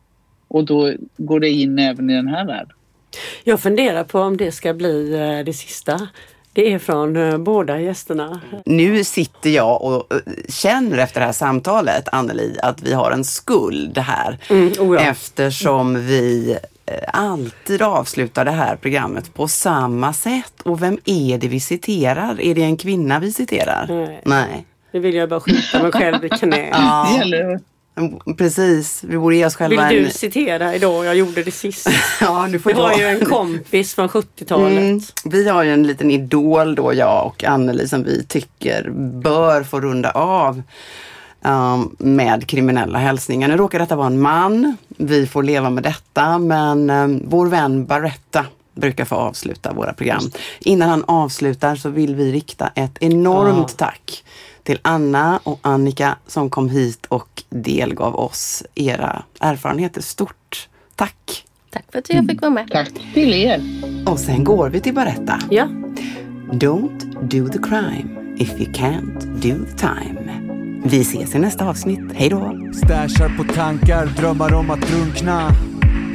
[0.48, 2.76] Och då går det in även i den här världen.
[3.44, 6.08] Jag funderar på om det ska bli eh, det sista.
[6.52, 8.40] Det är från eh, båda gästerna.
[8.64, 13.24] Nu sitter jag och eh, känner efter det här samtalet, Anneli, att vi har en
[13.24, 14.38] skuld här.
[14.50, 15.00] Mm, oh ja.
[15.00, 16.58] Eftersom vi
[17.12, 20.52] alltid avslutar det här programmet på samma sätt.
[20.62, 22.40] Och vem är det vi citerar?
[22.40, 23.86] Är det en kvinna vi citerar?
[23.88, 24.20] Nej.
[24.24, 24.66] Nej.
[24.92, 26.68] Nu vill jag bara skjuta mig själv i knä.
[26.72, 27.08] Ja.
[28.38, 30.12] Precis, vi borde ge oss själva Vill du en...
[30.12, 31.04] citera idag?
[31.04, 31.88] Jag gjorde det sist.
[32.20, 34.78] ja, nu får det var ju en kompis från 70-talet.
[34.78, 38.90] Mm, vi har ju en liten idol då, jag och Anneli, som vi tycker
[39.22, 40.62] bör få runda av
[41.42, 43.48] um, med kriminella hälsningar.
[43.48, 44.76] Nu råkar detta vara en man.
[44.88, 50.30] Vi får leva med detta, men um, vår vän Barretta brukar få avsluta våra program.
[50.60, 53.86] Innan han avslutar så vill vi rikta ett enormt ja.
[53.86, 54.24] tack
[54.62, 60.00] till Anna och Annika som kom hit och delgav oss era erfarenheter.
[60.00, 61.44] Stort tack!
[61.70, 62.70] Tack för att jag fick vara med.
[62.70, 63.60] Tack till er!
[64.06, 65.40] Och sen går vi till Berätta.
[65.50, 65.68] Ja.
[66.52, 70.42] Don't do the crime if you can't do the time.
[70.84, 72.12] Vi ses i nästa avsnitt.
[72.14, 72.72] Hej då!
[72.84, 75.50] Stashar på tankar, drömmar om att drunkna.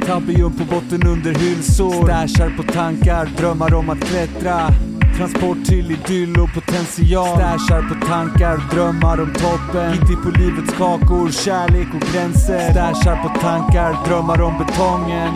[0.06, 2.04] Tabium på botten under hylsor.
[2.04, 4.70] Stashar på tankar, drömmar om att klättra.
[5.18, 7.38] Transport till idyll och potential.
[7.38, 9.92] Stashar på tankar, drömmar om toppen.
[9.92, 12.70] Gitti på livets kakor, kärlek och gränser.
[12.70, 15.32] Stashar på tankar, drömmar om betongen.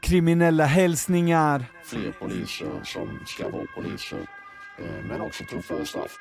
[0.00, 1.64] Kriminella hälsningar.
[1.84, 4.18] Fler poliser som ska vara poliser
[4.78, 6.18] eh, men också tuffare straff.